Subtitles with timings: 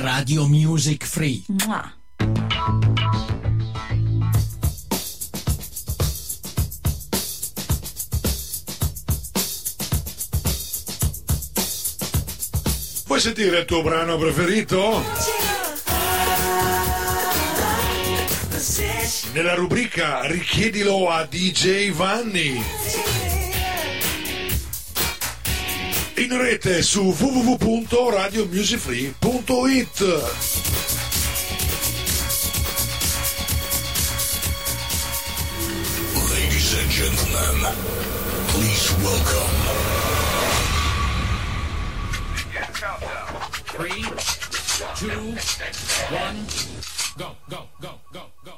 [0.00, 1.42] Radio Music Free.
[1.48, 1.92] Mua.
[13.06, 15.04] Vuoi sentire il tuo brano preferito?
[19.34, 23.19] Nella rubrica Richiedilo a DJ Vanni.
[26.20, 30.00] In rete su www.radiomusicfree.it.
[36.28, 37.72] Ladies and gentlemen,
[38.48, 39.48] please welcome.
[43.64, 44.04] Three,
[44.96, 45.34] two,
[46.12, 46.44] one,
[47.16, 48.52] go, go, go, go, go.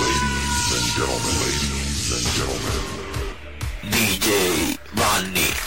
[0.00, 2.99] Ladies and gentlemen, ladies and gentlemen.
[4.30, 5.58] DJ Ronnie.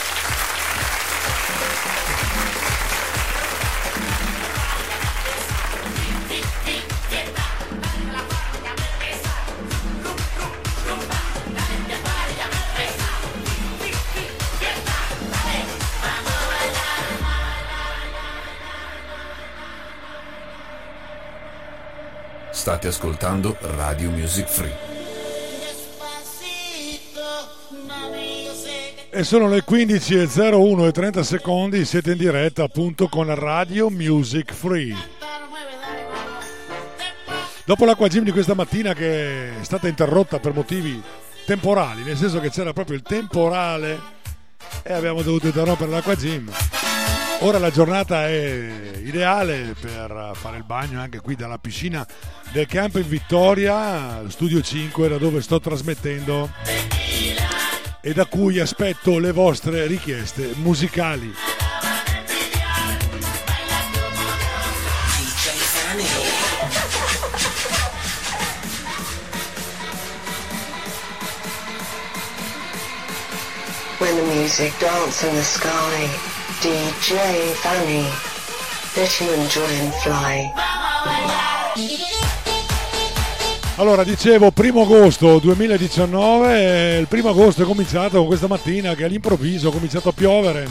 [22.51, 24.92] State ascoltando Radio Music Free.
[29.23, 34.93] Sono le 15.01 e 30 secondi, siete in diretta appunto con Radio Music Free.
[37.65, 41.01] Dopo l'acqua gym di questa mattina che è stata interrotta per motivi
[41.45, 43.99] temporali, nel senso che c'era proprio il temporale
[44.83, 46.51] e abbiamo dovuto interrompere l'acqua gym.
[47.39, 48.69] Ora la giornata è
[49.03, 52.05] ideale per fare il bagno anche qui dalla piscina
[52.51, 56.49] del campo in Vittoria, studio 5 da dove sto trasmettendo
[58.05, 61.33] e da cui aspetto le vostre richieste musicali.
[73.99, 76.09] When the music dance in the sky,
[76.59, 78.05] DJ Fanny,
[78.97, 81.62] let you enjoy and fly.
[83.77, 89.69] Allora, dicevo, primo agosto 2019, il primo agosto è cominciato con questa mattina che all'improvviso
[89.69, 90.67] è cominciato a piovere.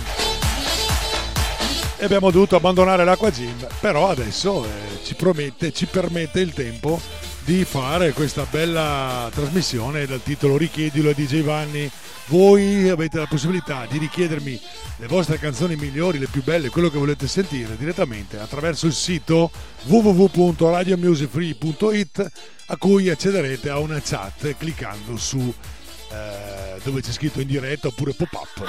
[1.96, 7.00] E abbiamo dovuto abbandonare l'acqua gym, però adesso eh, ci promette, ci permette il tempo
[7.44, 11.91] di fare questa bella trasmissione dal titolo Richiedilo a DJ Vanni.
[12.26, 14.60] Voi avete la possibilità di richiedermi
[14.97, 19.50] le vostre canzoni migliori, le più belle, quello che volete sentire direttamente attraverso il sito
[19.84, 22.31] www.radiomusicfree.it
[22.66, 25.52] a cui accederete a una chat cliccando su
[26.12, 28.66] eh, dove c'è scritto in diretta oppure pop-up.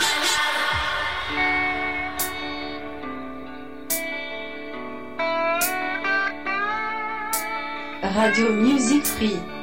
[8.04, 9.63] Radio Music Free.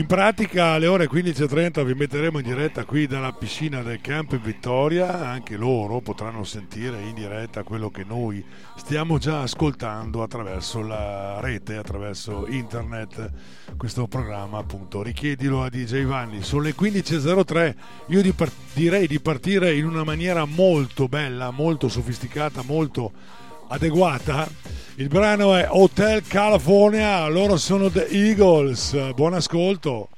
[0.00, 4.40] In pratica alle ore 15.30 vi metteremo in diretta qui dalla piscina del campo in
[4.40, 8.42] Vittoria, anche loro potranno sentire in diretta quello che noi
[8.76, 13.30] stiamo già ascoltando attraverso la rete, attraverso internet,
[13.76, 15.02] questo programma appunto.
[15.02, 17.74] Richiedilo a DJ Vanni, sono le 15.03,
[18.06, 23.12] io di par- direi di partire in una maniera molto bella, molto sofisticata, molto
[23.70, 24.48] adeguata.
[24.96, 29.12] Il brano è Hotel California, loro sono The Eagles.
[29.14, 30.08] Buon ascolto.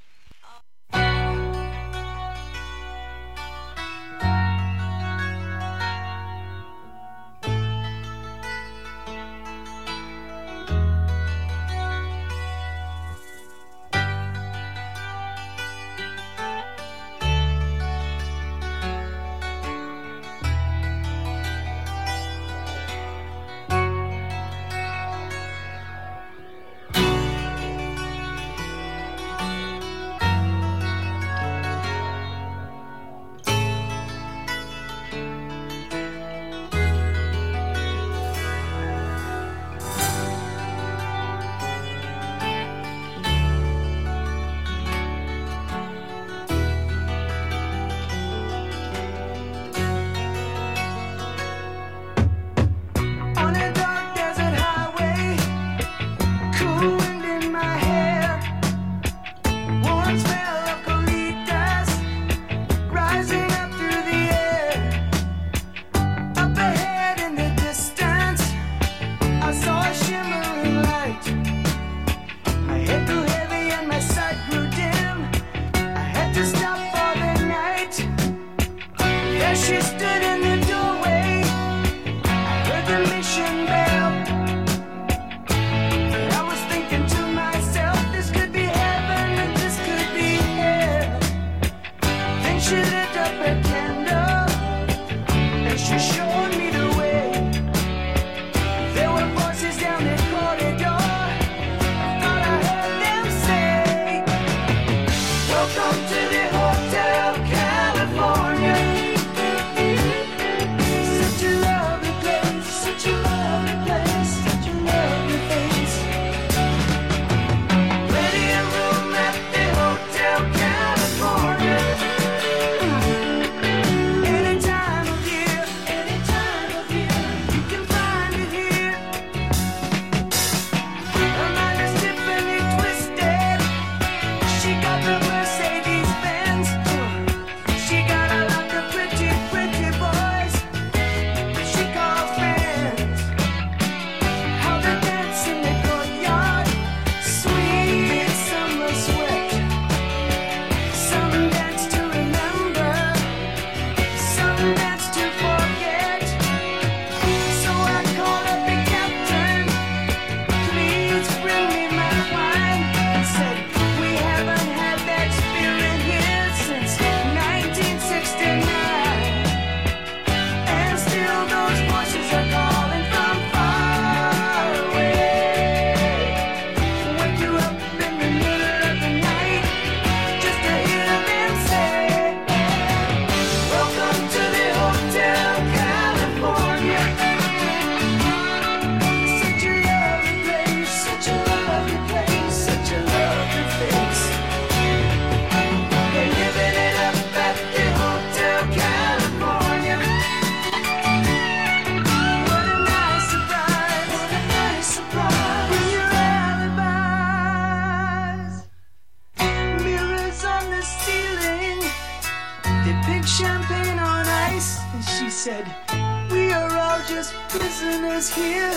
[216.33, 218.73] We are all just prisoners here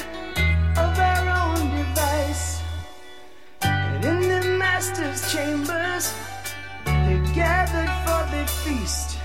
[0.76, 2.62] of our own device.
[3.62, 6.14] And in the master's chambers,
[6.84, 9.20] they gathered for the feast.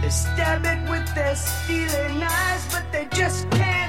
[0.00, 3.87] They stab it with their stealing eyes, but they just can't.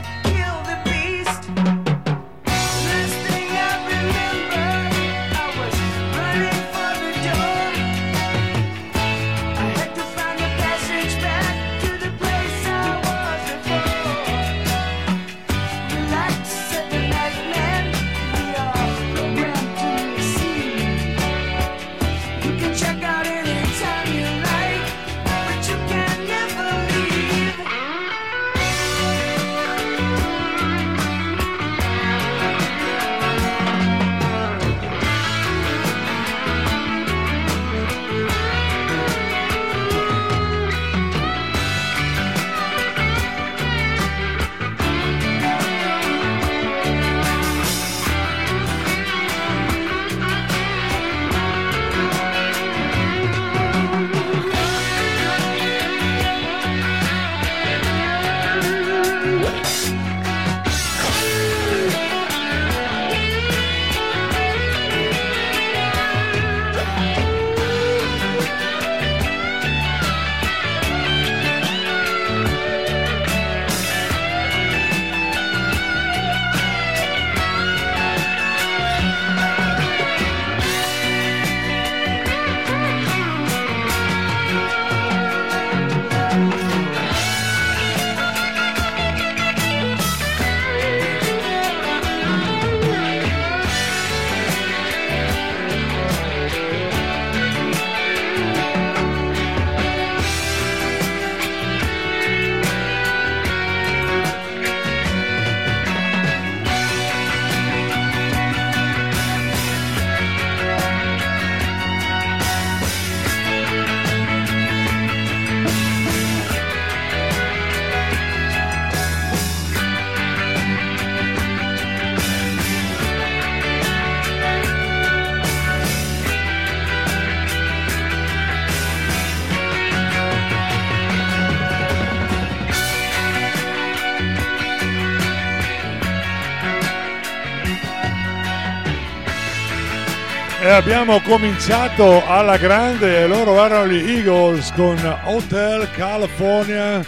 [140.80, 147.06] abbiamo cominciato alla grande e loro erano gli Eagles con Hotel California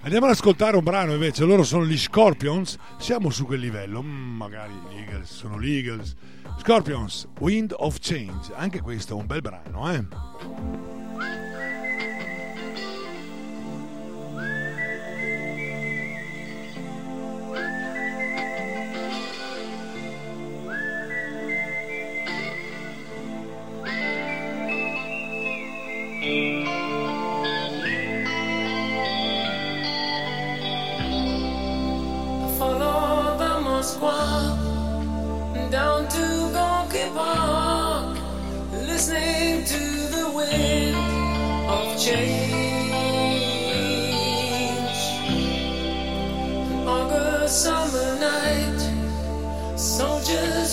[0.00, 2.78] andiamo ad ascoltare un brano invece loro sono gli Scorpions.
[2.98, 4.02] Siamo su quel livello.
[4.02, 6.14] Mm, magari gli Eagles sono gli Eagles.
[6.58, 8.54] Scorpions Wind of Change.
[8.54, 10.99] Anche questo è un bel brano eh.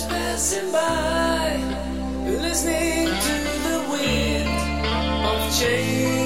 [0.06, 1.58] passing by,
[2.26, 3.36] listening to
[3.68, 4.50] the wind
[5.26, 6.17] of change.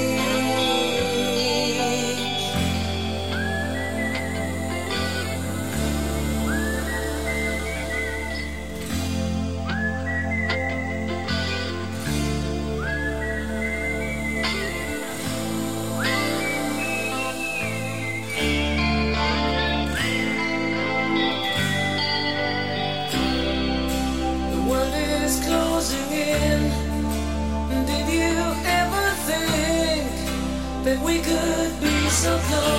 [32.22, 32.71] so close.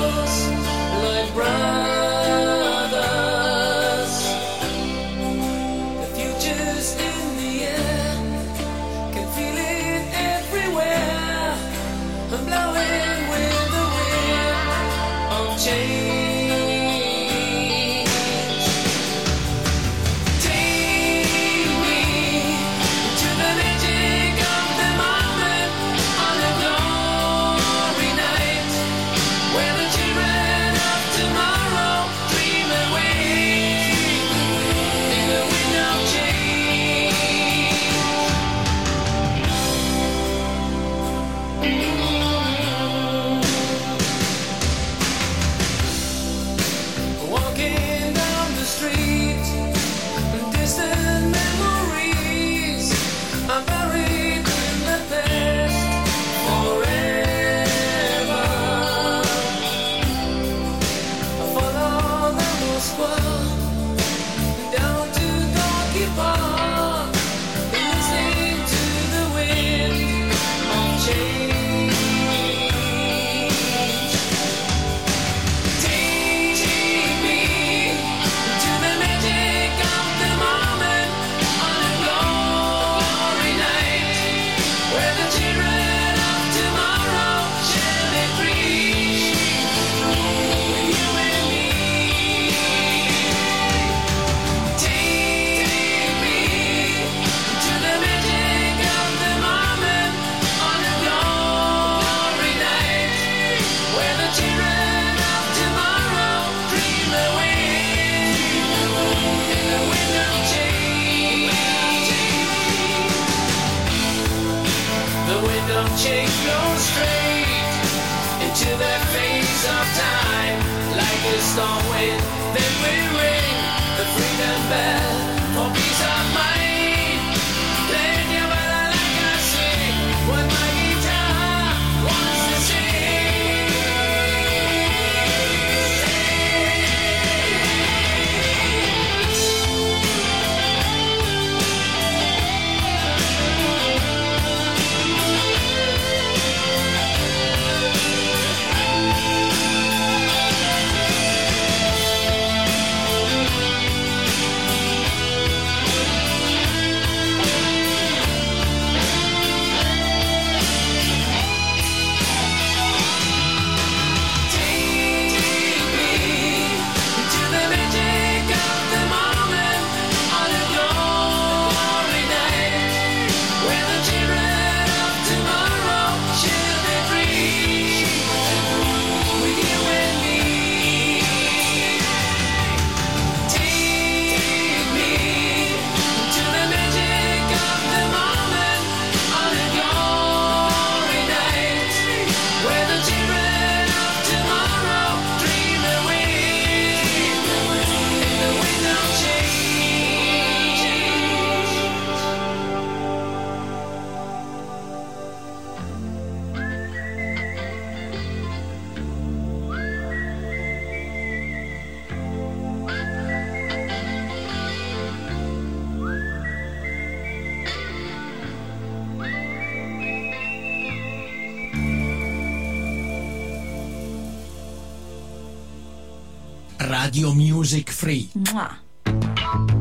[227.13, 228.27] Radio Music Free.
[228.51, 228.75] Mua.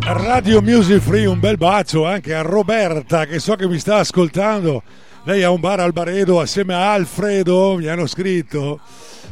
[0.01, 4.83] Radio Music Free, un bel bacio anche a Roberta che so che mi sta ascoltando.
[5.25, 8.81] Lei ha un bar al Baredo assieme a Alfredo, mi hanno scritto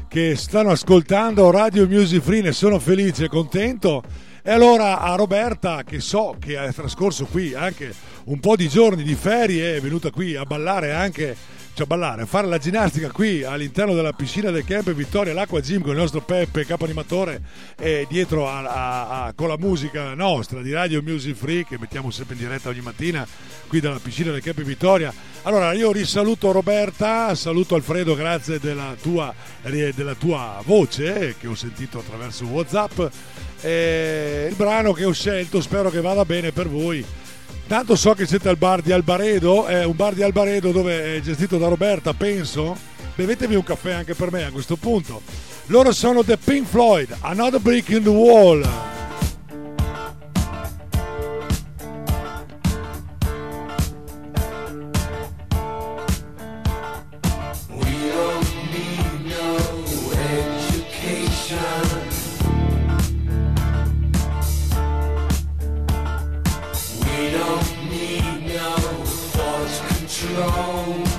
[0.08, 4.02] che stanno ascoltando Radio Music Free, ne sono felice e contento.
[4.42, 7.92] E allora a Roberta, che so che ha trascorso qui anche
[8.24, 11.36] un po' di giorni di ferie, è venuta qui a ballare anche,
[11.74, 15.60] cioè a ballare, a fare la ginnastica qui all'interno della piscina del camp Vittoria, l'acqua
[15.60, 17.42] gym con il nostro Peppe, capo animatore,
[17.78, 22.10] e dietro a- a- a- con la musica nostra di Radio Music Free che mettiamo
[22.10, 23.26] sempre in diretta ogni mattina
[23.68, 25.12] qui dalla piscina del camp Vittoria.
[25.42, 29.32] Allora io risaluto Roberta, saluto Alfredo, grazie della tua,
[29.62, 33.00] della tua voce eh, che ho sentito attraverso Whatsapp.
[33.62, 37.04] E il brano che ho scelto spero che vada bene per voi.
[37.66, 41.20] Tanto so che siete al bar di Albaredo, è un bar di Albaredo dove è
[41.20, 42.76] gestito da Roberta, penso.
[43.14, 45.22] Bevetevi un caffè anche per me a questo punto.
[45.66, 48.99] Loro sono The Pink Floyd, Another Brick in the Wall.
[70.42, 71.09] Oh.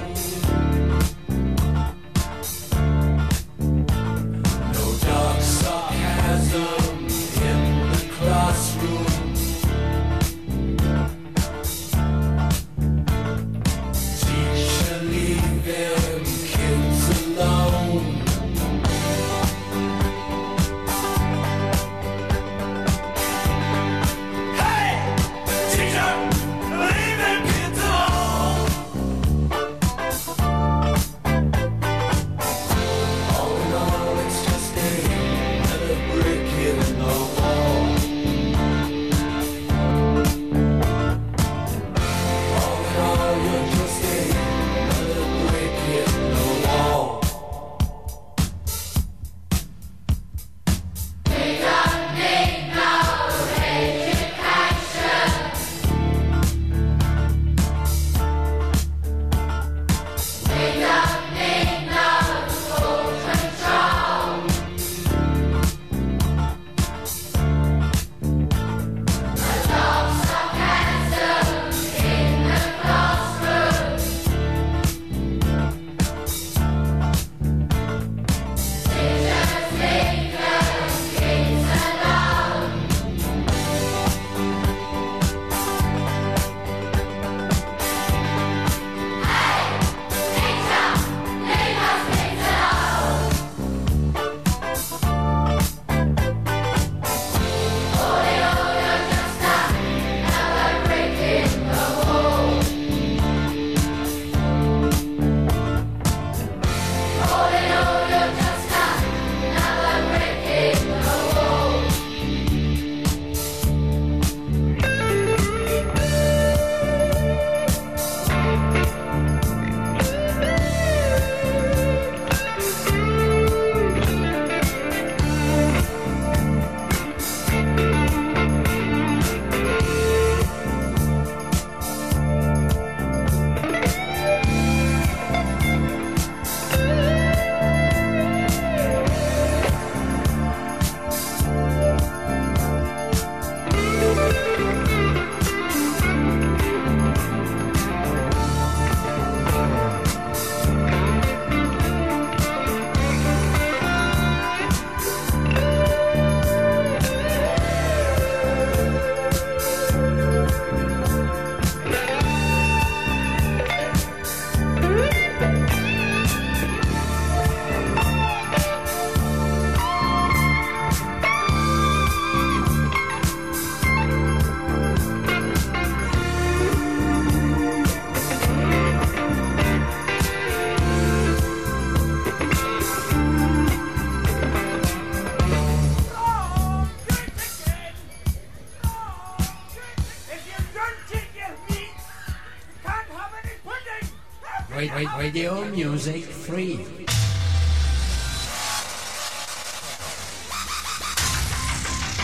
[196.01, 196.79] music free.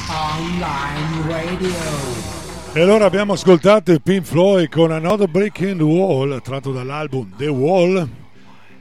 [0.10, 1.70] Online Radio.
[2.74, 7.50] E allora abbiamo ascoltato i Pink Floyd con Another Brick in Wall, tratto dall'album The
[7.50, 8.10] Wall,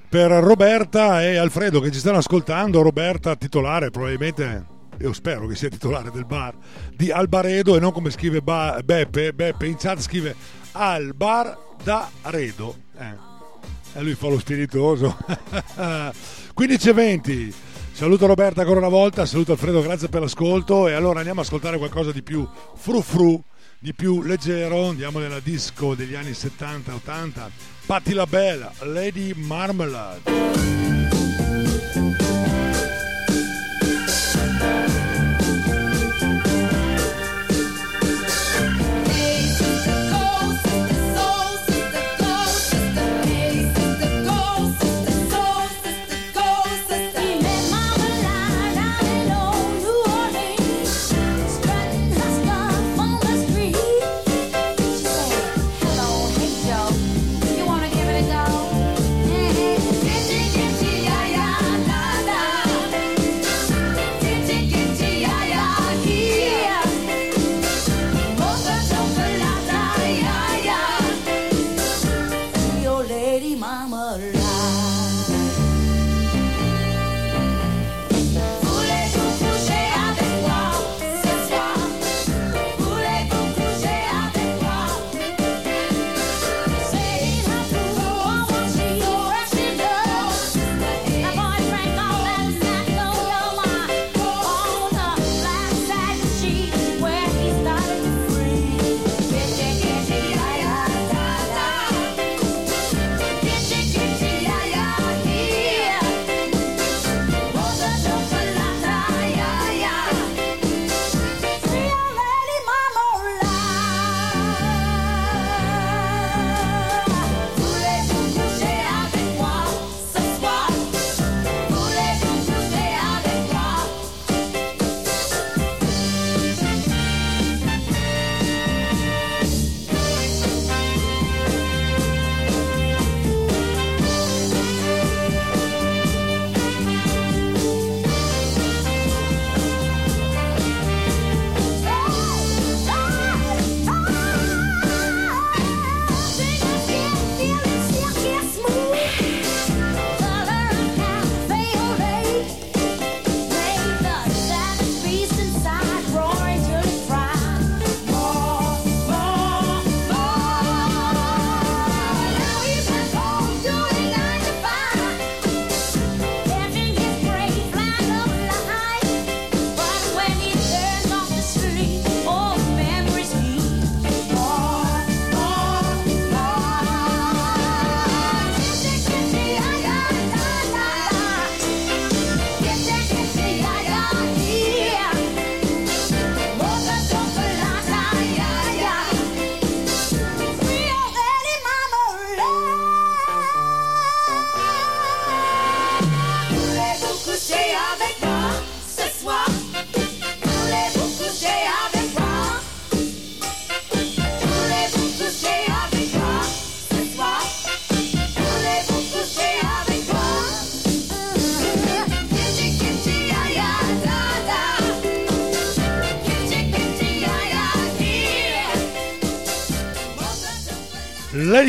[0.08, 2.80] per Roberta e Alfredo che ci stanno ascoltando.
[2.80, 4.64] Roberta, titolare probabilmente
[4.98, 6.54] io spero che sia titolare del bar
[6.94, 10.34] di Albaredo e non come scrive ba- Beppe, Beppe in chat scrive
[10.72, 12.74] Albar da Redo.
[12.98, 13.35] Eh.
[14.00, 15.16] Lui fa lo spiritoso.
[16.54, 17.54] 15 e 20.
[17.92, 21.78] Saluto Roberta ancora una volta, saluto Alfredo, grazie per l'ascolto e allora andiamo a ascoltare
[21.78, 23.42] qualcosa di più frufru, fru,
[23.78, 27.48] di più leggero, andiamo nella disco degli anni 70-80,
[27.86, 30.95] Patti la Bella, Lady Marmalade.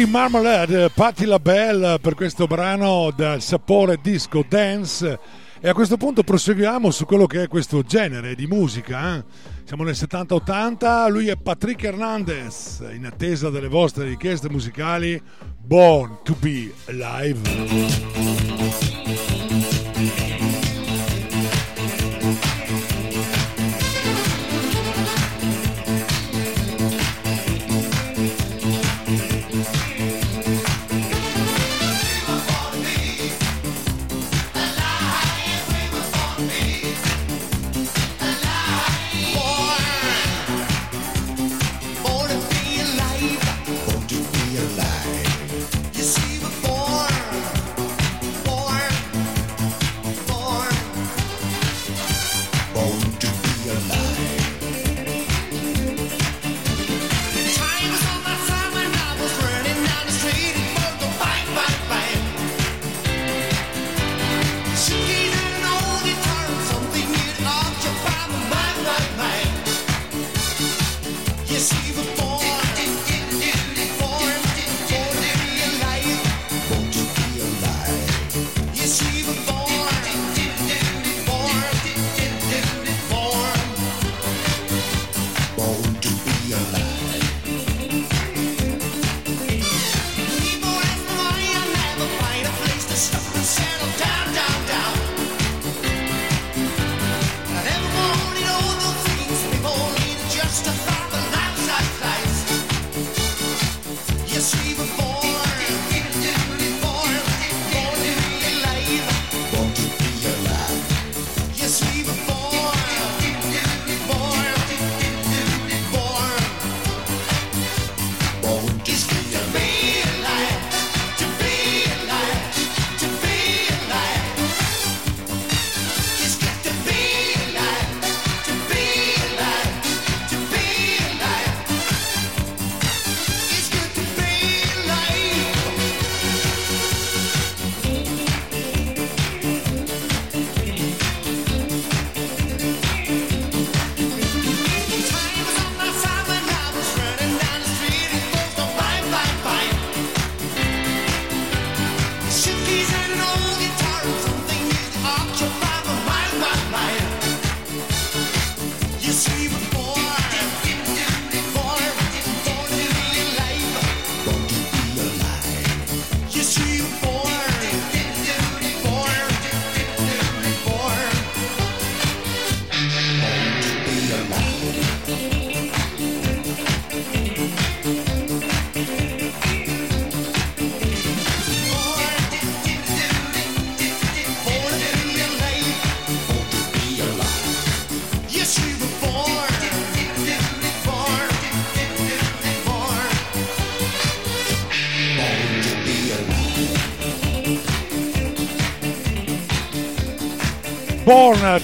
[0.10, 5.20] Marmalade, eh, Patti LaBelle eh, per questo brano dal sapore disco dance
[5.60, 9.18] e a questo punto proseguiamo su quello che è questo genere di musica.
[9.18, 9.24] Eh.
[9.66, 15.22] Siamo nel 70-80, lui è Patrick Hernandez, in attesa delle vostre richieste musicali,
[15.58, 18.47] Born to be Alive.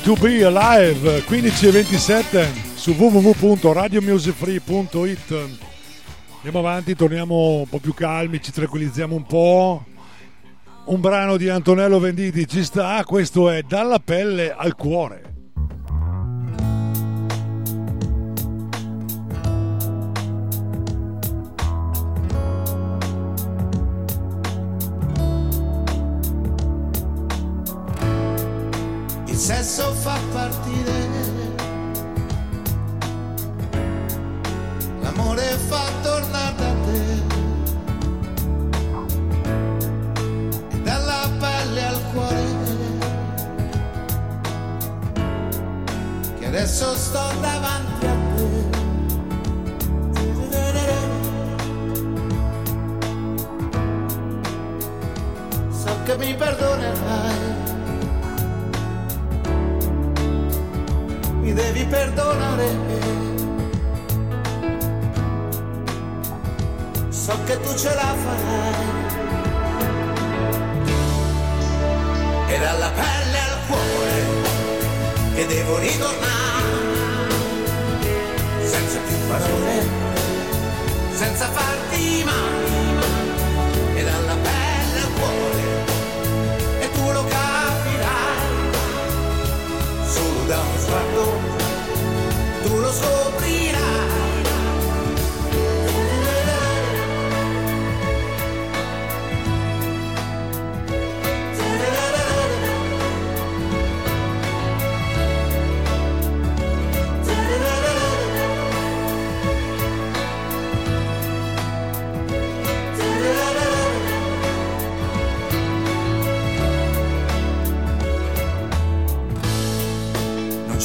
[0.01, 5.59] To be alive 15 e 27 su www.radiomusicfree.it
[6.35, 9.85] andiamo avanti torniamo un po' più calmi ci tranquillizziamo un po'
[10.85, 15.22] un brano di Antonello Venditti ci sta questo è dalla pelle al cuore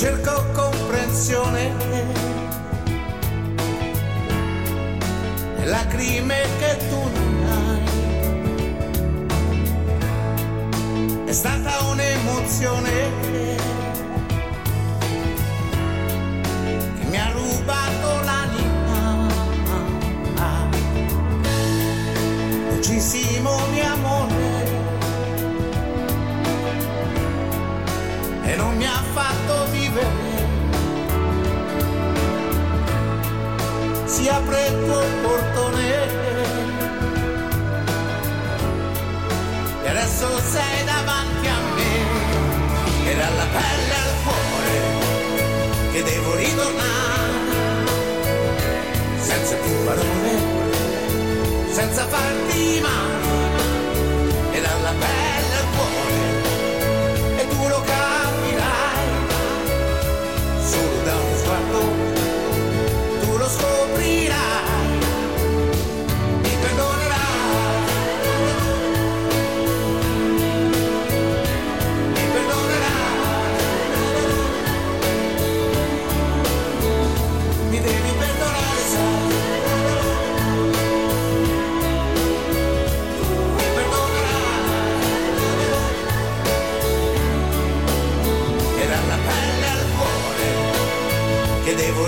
[0.08, 1.74] cerco comprensione
[5.64, 7.82] lacrime che tu non hai.
[11.26, 12.90] È stata un'emozione
[16.98, 19.26] che mi ha rubato l'anima.
[22.70, 24.48] Dolcissimo mio amore.
[28.48, 29.47] e non mi ha fatto
[34.18, 35.86] Si apre il tuo portone.
[39.84, 44.76] E adesso sei davanti a me e dalla pelle al cuore
[45.92, 47.86] che devo ritornare.
[49.20, 50.30] Senza più parole,
[51.70, 53.47] senza farti male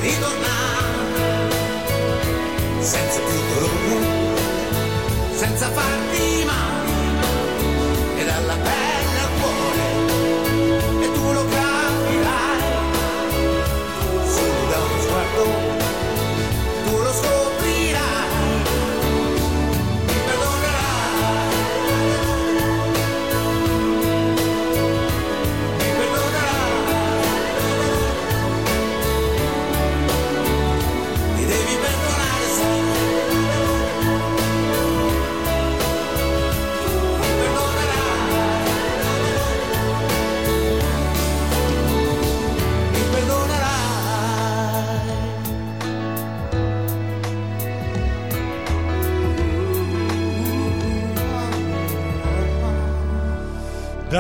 [0.00, 0.39] che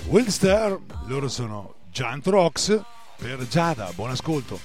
[0.07, 2.81] Wilster, loro sono Giant Rocks
[3.16, 4.59] per Giada, buon ascolto.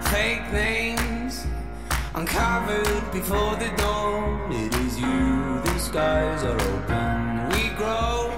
[0.00, 1.46] Fake names
[2.14, 4.52] uncovered before the dawn.
[4.52, 7.48] It is you, the skies are open.
[7.50, 8.31] We grow.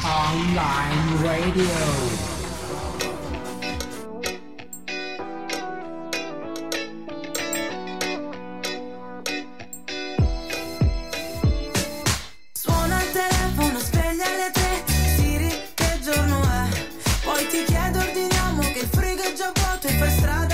[0.03, 2.34] Online Radio.
[19.45, 20.54] spiaggia vuota e fai strada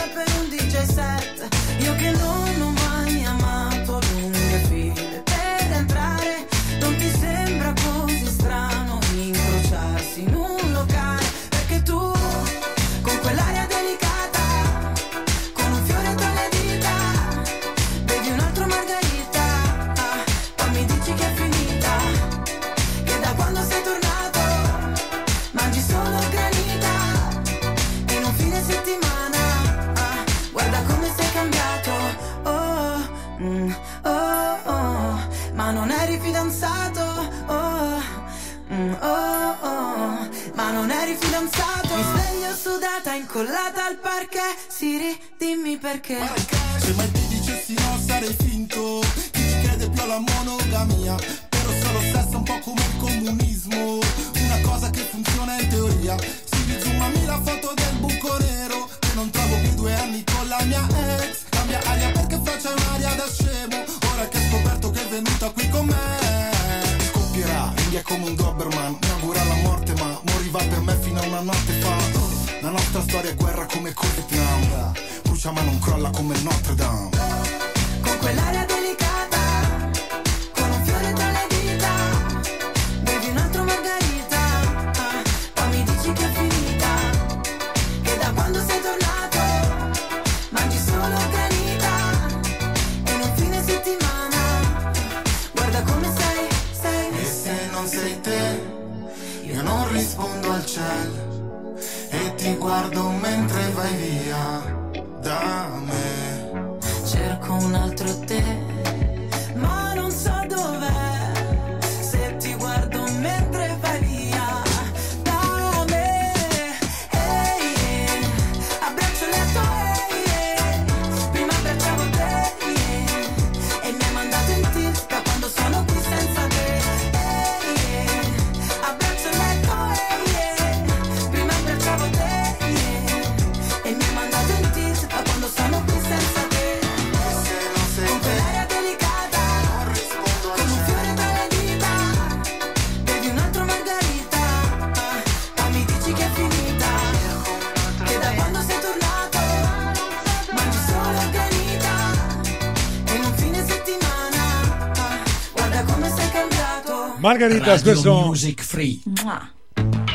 [157.41, 158.20] Margherita, Radio spesso...
[158.20, 159.01] Music Free.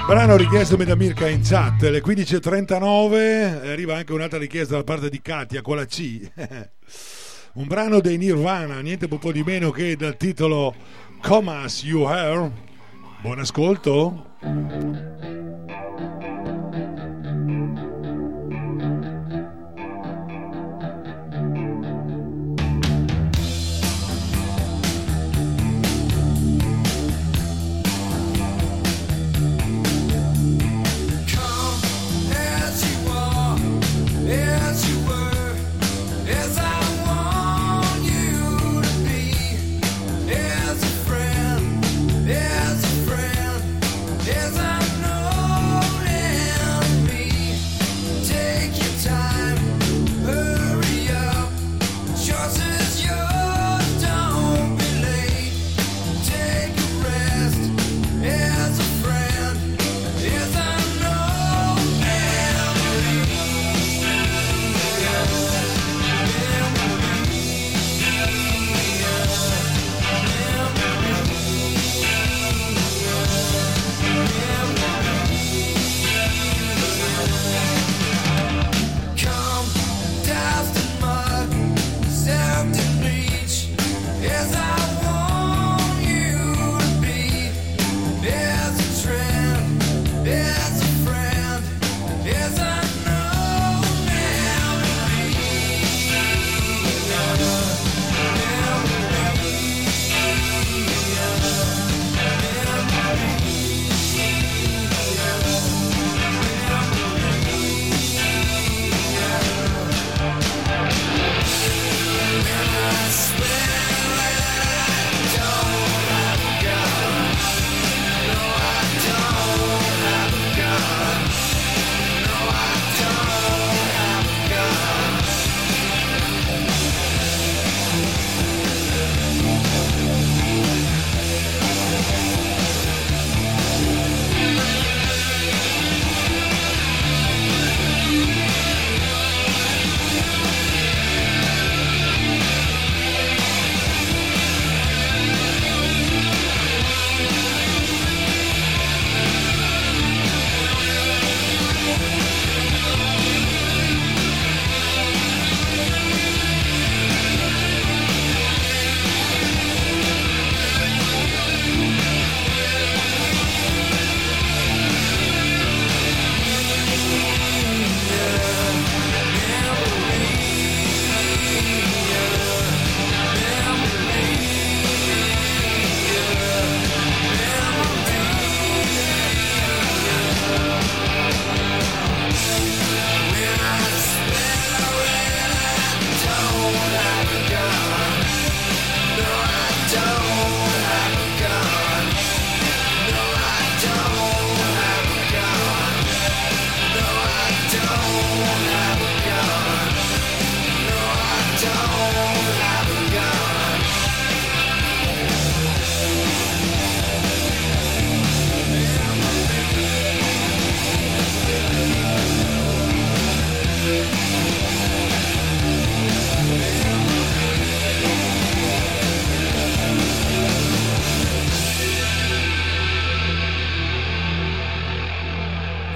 [0.06, 5.20] Brano richiesto da Mirka in chat, alle 15.39 arriva anche un'altra richiesta da parte di
[5.24, 6.30] Katia con la C.
[7.54, 10.76] Un brano dei Nirvana, niente poco di meno che dal titolo
[11.20, 12.52] Come As You Are.
[13.24, 14.35] Buon ascolto.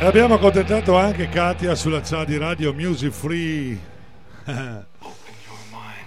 [0.10, 3.78] Abbiamo accontentato anche Katia sulla chat di Radio Music Free.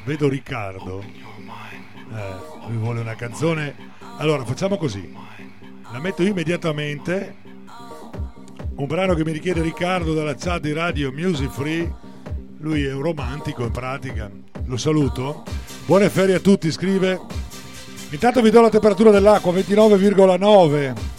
[0.05, 1.00] Vedo Riccardo.
[1.00, 3.76] Eh, lui vuole una canzone.
[4.16, 5.14] Allora facciamo così.
[5.92, 7.36] La metto immediatamente.
[8.74, 11.94] Un brano che mi richiede Riccardo dalla chat di Radio Music Free.
[12.59, 14.28] Lui è un romantico in pratica.
[14.64, 15.44] Lo saluto.
[15.86, 17.20] Buone ferie a tutti, scrive.
[18.11, 21.11] Intanto vi do la temperatura dell'acqua, 29,9.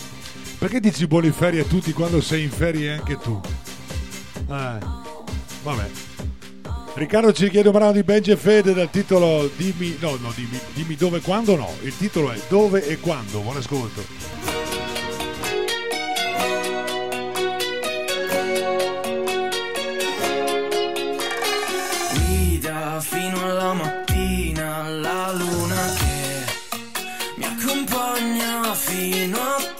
[0.64, 3.38] Perché dici buone ferie a tutti quando sei in ferie anche tu?
[4.50, 4.78] Eh,
[5.62, 5.90] vabbè.
[6.94, 10.58] Riccardo ci chiede un brano di Benji e Fede dal titolo Dimmi, no, no, dimmi,
[10.74, 11.70] dimmi dove e quando no.
[11.82, 13.42] Il titolo è Dove e quando.
[13.42, 14.32] Buon ascolto.
[23.02, 26.46] fino alla mattina la luna che
[27.36, 29.73] mi accompagna fino a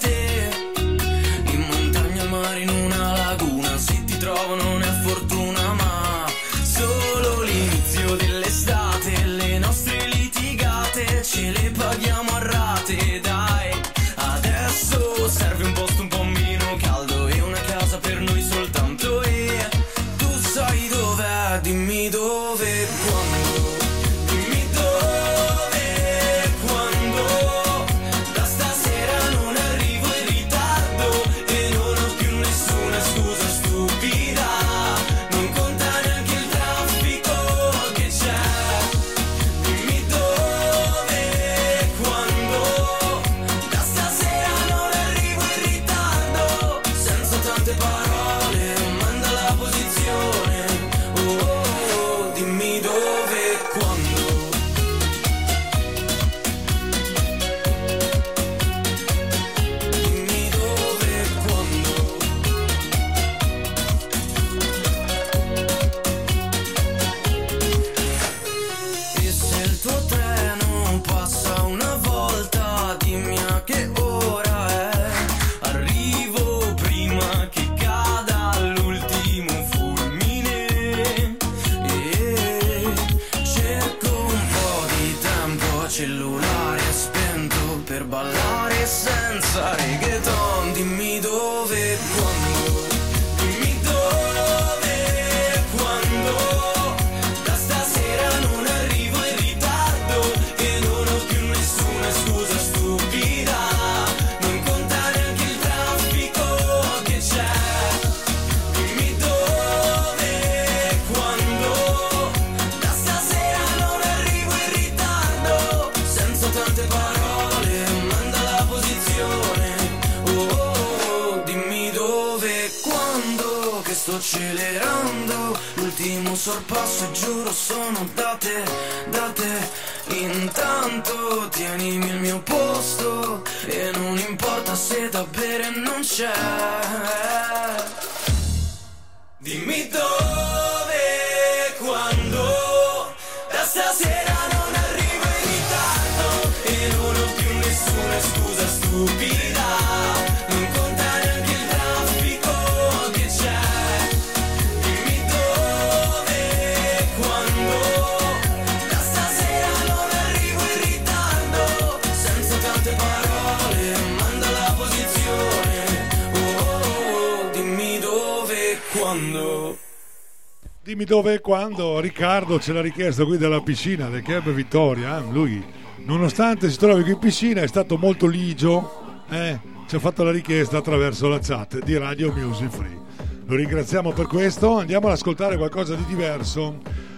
[172.24, 175.18] Riccardo ce l'ha richiesto qui dalla piscina del Club Vittoria.
[175.18, 175.30] eh.
[175.30, 175.62] Lui,
[176.06, 179.24] nonostante si trovi qui in piscina, è stato molto ligio.
[179.30, 182.98] eh, Ci ha fatto la richiesta attraverso la chat di Radio Music Free.
[183.46, 184.78] Lo ringraziamo per questo.
[184.80, 186.78] Andiamo ad ascoltare qualcosa di diverso.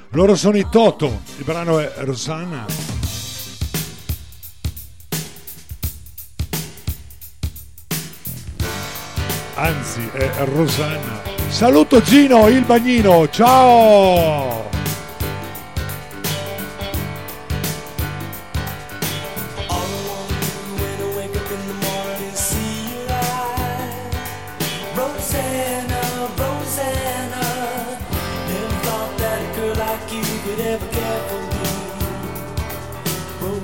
[0.09, 1.21] Loro sono i Toto.
[1.37, 2.65] Il brano è Rosanna.
[9.53, 11.21] Anzi, è Rosanna.
[11.49, 13.29] Saluto Gino, il bagnino.
[13.29, 14.74] Ciao!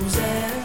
[0.02, 0.61] Rosanna,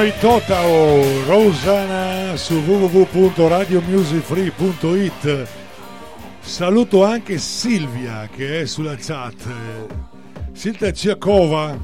[0.00, 5.48] erano i Totao, Rosanna su www.radiomusicfree.it.
[6.40, 9.46] Saluto anche Silvia che è sulla chat.
[10.52, 11.78] Silvia Ciacova,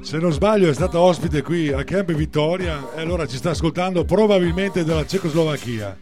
[0.00, 4.04] se non sbaglio, è stata ospite qui a Camp Vittoria e allora ci sta ascoltando
[4.04, 5.98] probabilmente dalla Cecoslovacchia.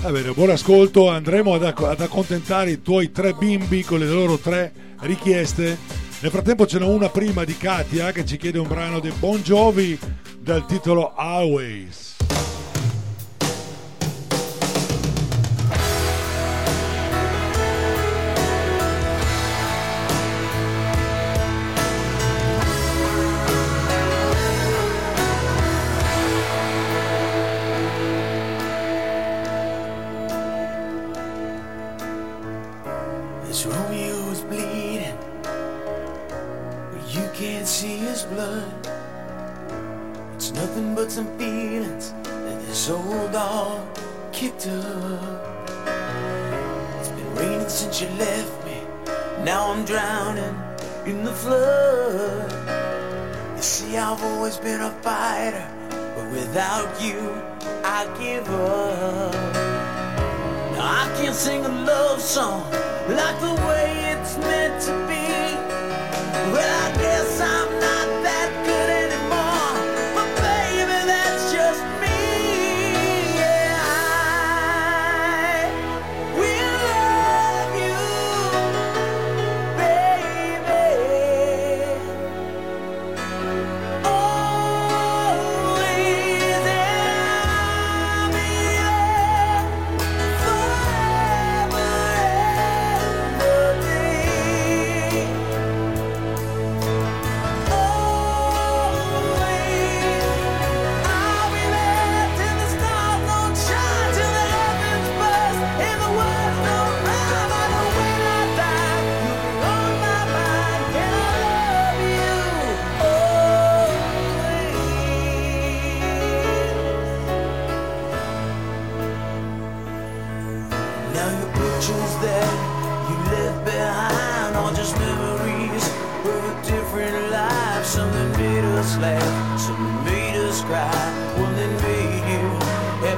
[0.00, 4.38] Va bene, buon ascolto, andremo ad, ad accontentare i tuoi tre bimbi con le loro
[4.38, 5.76] tre richieste.
[6.20, 9.38] Nel frattempo ce n'è una prima di Katia che ci chiede un brano di Bon
[9.42, 9.98] Jovi
[10.48, 12.17] dal titolo Always.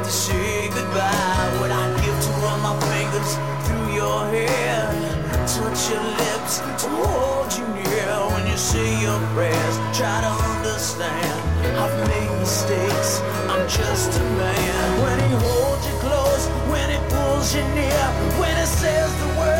[0.02, 1.48] To say goodbye.
[1.60, 3.30] What I give to run my fingers
[3.66, 4.88] through your hair,
[5.46, 9.76] touch your lips to hold you near when you say your prayers.
[9.96, 11.36] Try to understand,
[11.76, 13.20] I've made mistakes.
[13.48, 15.02] I'm just a man.
[15.02, 18.04] When he holds you close, when he pulls you near,
[18.40, 19.59] when he says the words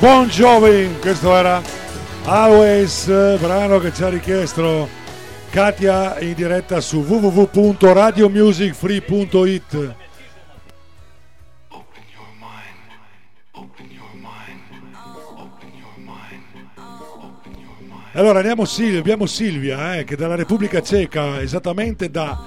[0.00, 1.60] Bon Jovi, questo era
[2.24, 3.06] Always,
[3.40, 4.88] brano che ci ha richiesto
[5.50, 9.94] Katia in diretta su www.radiomusicfree.it.
[18.12, 22.40] Allora andiamo Silvia, abbiamo Silvia eh, che dalla Repubblica Ceca, esattamente da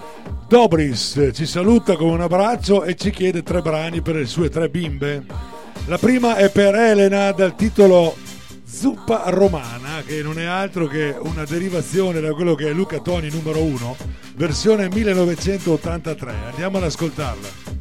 [0.48, 4.70] Dobris, ci saluta con un abbraccio e ci chiede tre brani per le sue tre
[4.70, 5.51] bimbe.
[5.88, 8.16] La prima è per Elena dal titolo
[8.64, 13.30] Zuppa Romana, che non è altro che una derivazione da quello che è Luca Toni
[13.30, 13.98] numero 1,
[14.36, 16.34] versione 1983.
[16.50, 17.81] Andiamo ad ascoltarla.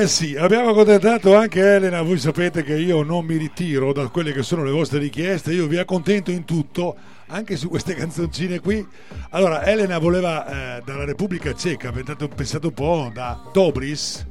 [0.00, 4.32] Eh sì, abbiamo accontentato anche Elena, voi sapete che io non mi ritiro da quelle
[4.32, 6.96] che sono le vostre richieste, io vi accontento in tutto,
[7.26, 8.84] anche su queste canzoncine qui.
[9.28, 14.26] Allora, Elena voleva eh, dalla Repubblica Ceca, pensate, pensate un po', da Dobris,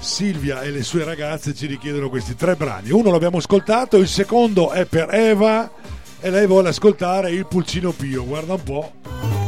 [0.00, 2.90] Silvia e le sue ragazze ci richiedono questi tre brani.
[2.90, 5.70] Uno l'abbiamo ascoltato, il secondo è per Eva
[6.18, 9.41] e lei vuole ascoltare il Pulcino Pio, guarda un po'.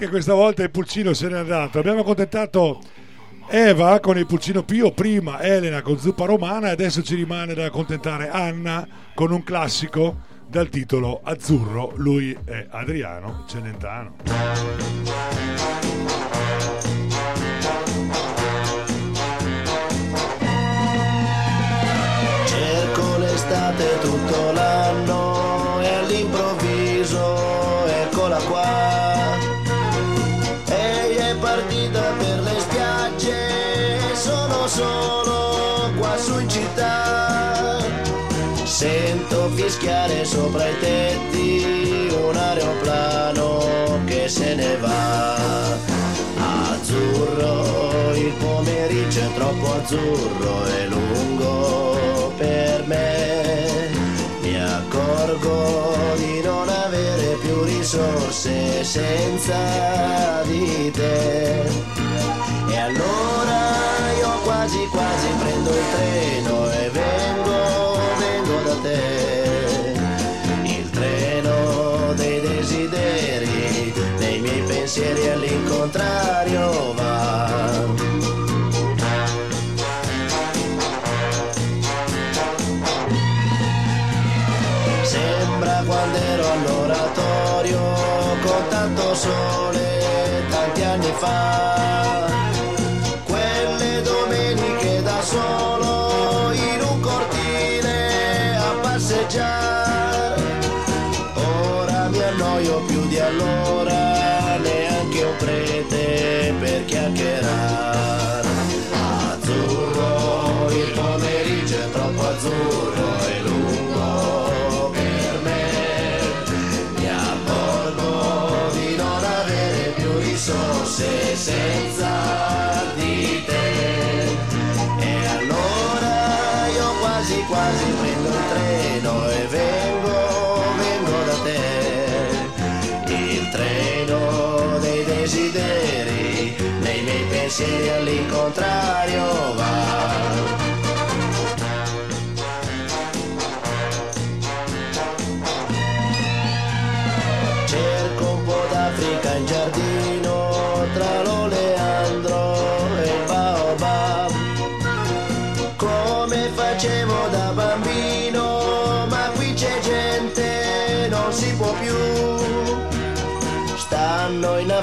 [0.00, 1.78] Anche questa volta il pulcino se n'è andato.
[1.78, 2.80] Abbiamo accontentato
[3.50, 7.66] Eva con il pulcino Pio, prima Elena con Zuppa Romana e adesso ci rimane da
[7.66, 11.92] accontentare Anna con un classico dal titolo Azzurro.
[11.96, 14.14] Lui è Adriano Celentano.
[22.46, 25.29] Cerco l'estate tutto l'anno
[34.70, 37.78] solo qua su in città.
[38.62, 45.34] Sento fischiare sopra i tetti un aeroplano che se ne va.
[46.72, 53.90] Azzurro, il pomeriggio è troppo azzurro e lungo per me.
[54.42, 61.62] Mi accorgo di non avere più risorse senza di te.
[62.68, 63.99] E allora
[64.70, 69.92] quasi quasi prendo il treno e vengo, vengo da te.
[70.62, 76.89] Il treno dei desideri, dei miei pensieri all'incontrario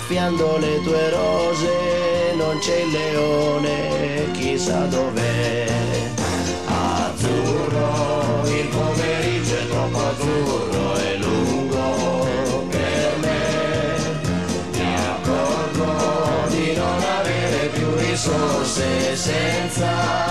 [0.07, 5.67] Stanno innaffiando le tue rose, non c'è il leone, chissà dov'è.
[6.65, 14.29] Azzurro, il pomeriggio è troppo azzurro e lungo per me.
[14.71, 20.26] Mi accorgo di non avere più risorse senza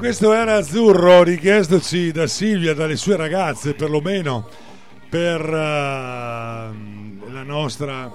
[0.00, 4.48] questo era Azzurro, richiestoci da Silvia, dalle sue ragazze perlomeno,
[5.10, 8.10] per eh, la nostra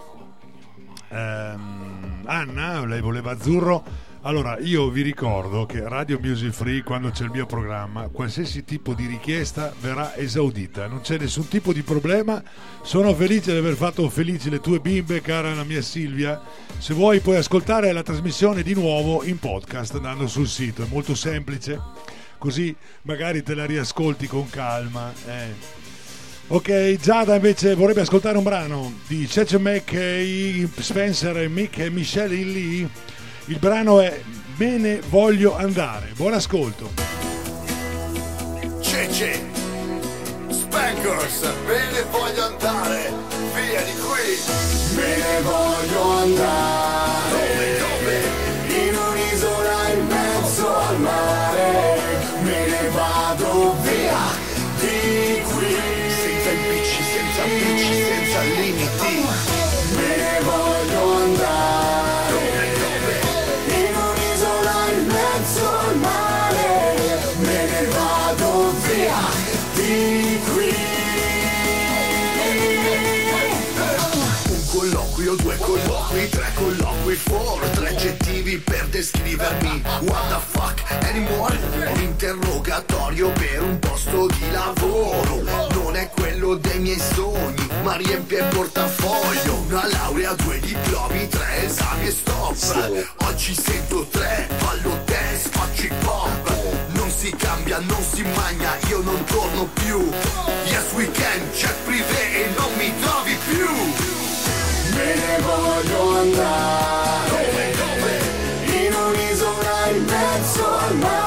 [1.09, 3.83] ehm, Anna, lei voleva Azzurro.
[4.25, 8.95] Allora, io vi ricordo che Radio Music Free, quando c'è il mio programma, qualsiasi tipo
[8.95, 12.41] di richiesta verrà esaudita, non c'è nessun tipo di problema.
[12.81, 16.41] Sono felice di aver fatto felici le tue bimbe, cara la mia Silvia.
[16.79, 21.13] Se vuoi puoi ascoltare la trasmissione di nuovo in podcast andando sul sito, è molto
[21.13, 21.79] semplice,
[22.39, 25.13] così magari te la riascolti con calma.
[25.27, 25.83] eh.
[26.47, 32.43] Ok, Giada invece vorrebbe ascoltare un brano di Cece McKay, Spencer e Mick e Michelle
[32.43, 32.89] Lee.
[33.47, 34.21] Il brano è
[34.55, 36.13] Me ne voglio andare.
[36.15, 36.91] Buon ascolto.
[38.81, 39.39] Cece,
[40.49, 43.13] Spankers, me ne voglio andare,
[43.53, 47.77] via di qui, me ne voglio andare,
[48.67, 51.99] in un'isola in mezzo al mare,
[52.41, 54.23] me ne vado via
[54.79, 55.75] di qui,
[56.23, 59.54] senza impicci, senza impicci, senza limiti,
[77.25, 79.81] before Tre aggettivi per descrivermi.
[80.01, 81.57] What the fuck anymore?
[81.93, 85.41] Un interrogatorio per un posto di lavoro.
[85.71, 89.65] Non è quello dei miei sogni Ma riempie il portafoglio.
[89.67, 93.03] Una laurea, due diplomi, tre esami e stop.
[93.27, 96.51] Oggi sento tre, fallo dance, faccio hip hop
[96.93, 100.09] Non si cambia, non si magna, io non torno più.
[100.65, 104.14] Yes we can, check privé e non mi trovi più
[105.05, 107.73] Me ne voglio andare?
[108.65, 111.24] In un'isola in mezzo al mare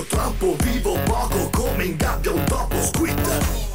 [0.00, 3.20] sveglio troppo, vivo poco come in gabbia un topo squid.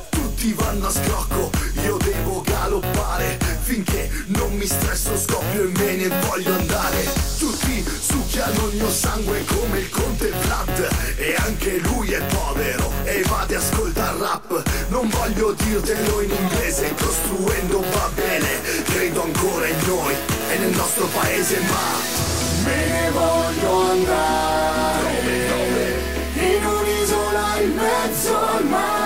[0.10, 1.52] Tutti vanno a scrocco,
[1.84, 7.08] io devo galoppare finché non mi stresso, scoppio e me ne voglio andare.
[7.38, 10.88] Tutti succhiano il mio sangue come il conte Vlad
[11.18, 14.64] e anche lui è povero e va ad ascoltare rap.
[14.90, 20.14] Non voglio dirtelo in inglese, costruendo va bene, credo ancora in noi
[20.52, 22.24] e nel nostro paese ma
[22.64, 25.65] me ne voglio andare
[28.28, 29.05] on my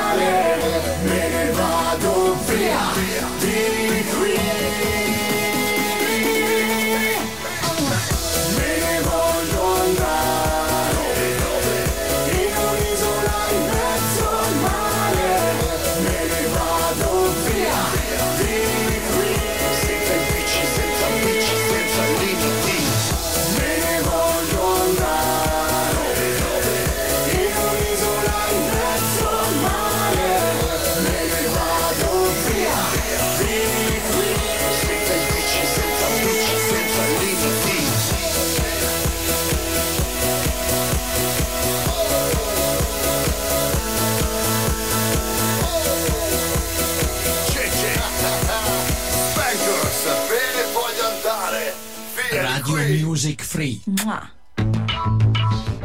[53.19, 53.81] Music Free.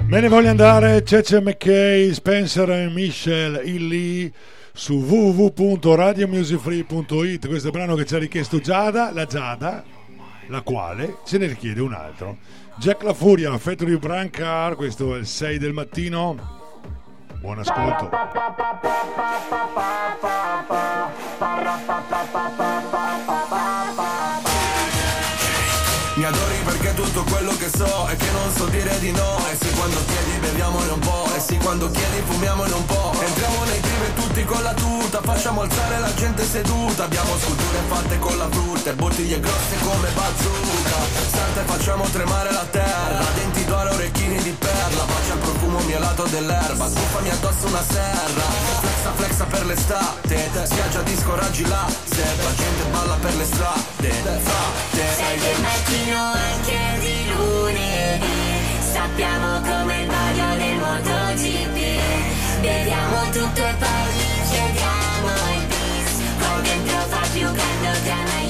[0.07, 4.33] Me ne voglio andare Cece McKay, Spencer e Michelle Illy
[4.73, 9.83] su www.radiomusicfree.it questo è il brano che ci ha richiesto Giada, la Giada
[10.47, 12.37] la quale se ne richiede un altro.
[12.77, 16.37] Jack La Furia, Factory Brancar questo è il 6 del mattino.
[17.41, 18.11] Buon ascolto
[26.25, 29.37] Adori perché tutto quello che so è che non so dire di no.
[29.51, 33.65] E sì quando chiedi beviamone un po' E sì quando chiedi fumiamone un po' Entriamo
[33.65, 37.05] nei prive tutti con la tuta Facciamo alzare la gente seduta.
[37.05, 40.99] Abbiamo sculture fatte con la frutta E bottiglie grosse come bazooka.
[41.31, 46.25] Santa e facciamo tremare la terra Denti d'oro, orecchini di perla Bacia il profumo mielato
[46.25, 48.47] dell'erba Sbuffami addosso una serra.
[48.81, 54.11] Flexa flexa per l'estate Spiaggia disco raggi Se la gente balla per le strade
[54.43, 58.45] Frate Sei del mattino anche di lunedì
[58.95, 62.61] Sappiamo come il vaglio del MotoGP.
[62.61, 64.15] Beviamo tutto e poi
[64.49, 66.23] chiediamo il bis.
[66.39, 68.44] Qua dentro fa più caldo che a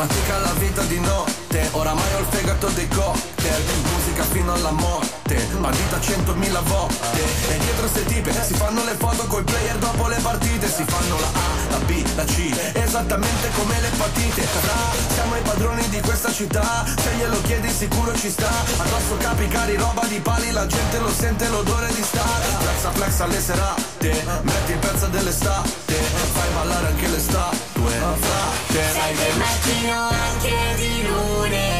[0.00, 1.68] fatica la vita di notte.
[1.72, 5.36] Oramai ho il fegato dei cocktail Musica fino alla morte.
[5.60, 7.22] Bandita centomila volte.
[7.48, 10.66] E dietro ste tipe Si fanno le foto coi player dopo le partite.
[10.66, 15.40] Si fanno la A, la B, la C Esattamente come le partite Fra, siamo i
[15.42, 16.84] padroni di questa città.
[16.96, 18.50] Se glielo chiedi sicuro ci sta.
[18.78, 23.24] Addosso capi cari, roba di pali La gente lo sente l'odore di star Flexa flexa
[23.24, 25.94] alle serate Metti il pezzo dell'estate
[26.32, 27.92] Fai ballare anche le statue.
[27.92, 31.79] Frate Sei del mattino anche di lunedì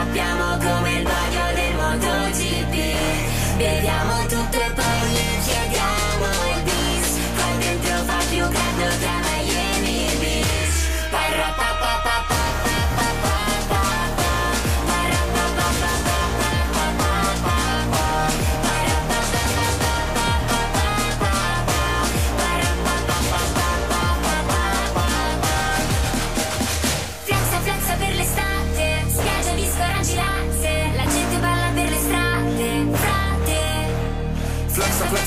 [0.00, 3.56] Sappiamo come il vaglio del MotoGP.
[3.58, 5.29] Beviamo tutto e poi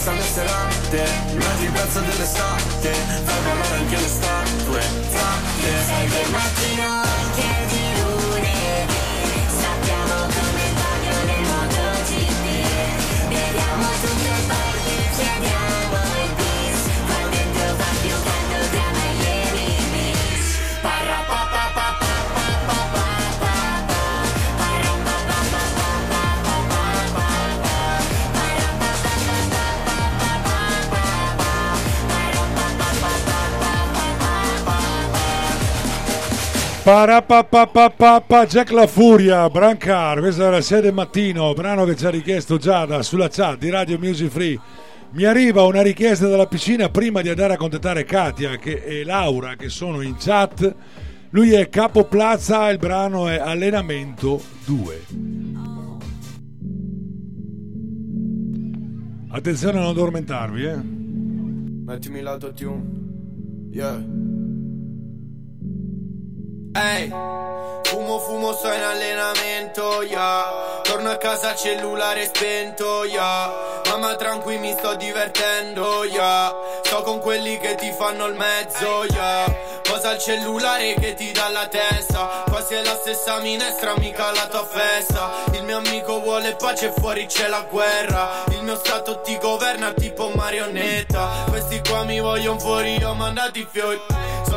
[0.04, 1.04] serate
[1.34, 2.92] Metti il pezzo dell'estate.
[2.92, 5.84] Fai ballare anche le statue Fatte.
[5.86, 7.02] Sei del mattino
[7.36, 7.73] che
[36.84, 42.58] Parapapapapapa Jack La Furia, Brancar, questa era 6 del mattino, brano che ci ha richiesto
[42.58, 44.60] Giada sulla chat di Radio Music Free.
[45.12, 49.56] Mi arriva una richiesta dalla piscina prima di andare a contattare Katia che- e Laura
[49.56, 50.76] che sono in chat.
[51.30, 55.02] Lui è Capo Plaza, il brano è Allenamento 2.
[59.30, 60.82] Attenzione a non addormentarvi, eh.
[61.86, 63.02] Mettimi l'autotune
[63.72, 64.33] Yeah
[66.76, 67.08] Ehi
[67.84, 70.82] Fumo fumo sto in allenamento yeah.
[70.82, 73.82] Torno a casa cellulare spento yeah.
[73.90, 76.52] Mamma tranqui mi sto divertendo yeah.
[76.82, 79.46] Sto con quelli che ti fanno il mezzo yeah.
[79.84, 82.44] Posa il cellulare che ti dà la testa.
[82.50, 85.44] Quasi è la stessa minestra mica la tua festa.
[85.52, 88.44] Il mio amico vuole pace fuori c'è la guerra.
[88.50, 91.46] Il mio stato ti governa tipo marionetta.
[91.48, 94.02] Questi qua mi vogliono fuori ho mandato i fiori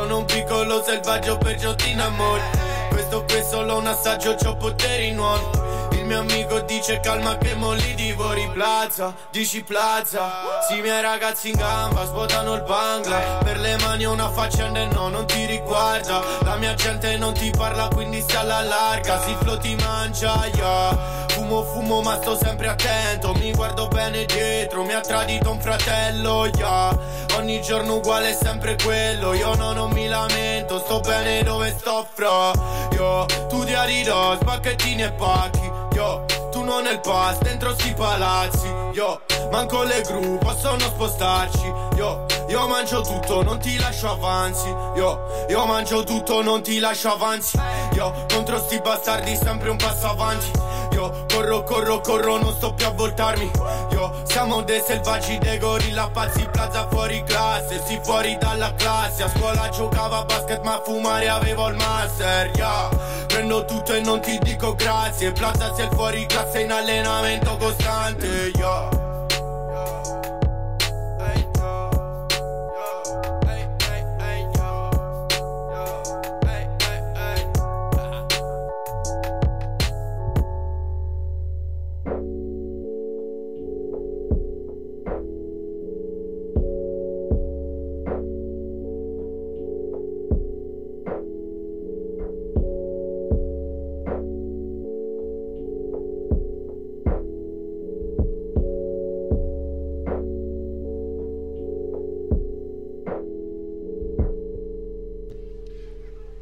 [0.07, 2.41] Sono un piccolo selvaggio perciò ti innamori
[2.87, 7.73] Questo qui è solo un assaggio c'ho poteri nuovi mio amico dice calma che mo
[7.73, 10.63] li divori Plaza, dici plaza.
[10.67, 14.85] Sì, i miei ragazzi in gamba svuotano il bangla Per le mani una faccenda e
[14.87, 16.23] no, non ti riguarda.
[16.41, 19.21] La mia gente non ti parla quindi sta alla larga.
[19.21, 23.33] Si flow ti mangia, yeah Fumo, fumo ma sto sempre attento.
[23.33, 26.97] Mi guardo bene dietro, mi ha tradito un fratello, yeah
[27.35, 29.33] Ogni giorno uguale è sempre quello.
[29.33, 32.51] Io no, non mi lamento, sto bene dove sto fra.
[32.91, 38.67] Yo, tu di Adidas, pacchettini e pacchi Yo, tu non nel pass, dentro sti palazzi.
[38.91, 39.19] Yo,
[39.49, 41.73] manco le gru, possono spostarci.
[41.95, 44.69] Yo, io mangio tutto, non ti lascio avanzi.
[44.93, 47.59] Yo, io mangio tutto, non ti lascio avanzi.
[47.93, 50.51] Yo, contro sti bastardi sempre un passo avanti
[50.97, 53.51] Io corro, corro, corro, non sto più a voltarmi
[53.91, 59.29] Io siamo dei selvaggi, dei gorilla pazzi Plaza fuori classe, sì fuori dalla classe A
[59.29, 62.89] scuola giocavo a basket ma a fumare avevo il master yeah.
[63.27, 68.96] Prendo tutto e non ti dico grazie Plaza sei fuori classe in allenamento costante yeah.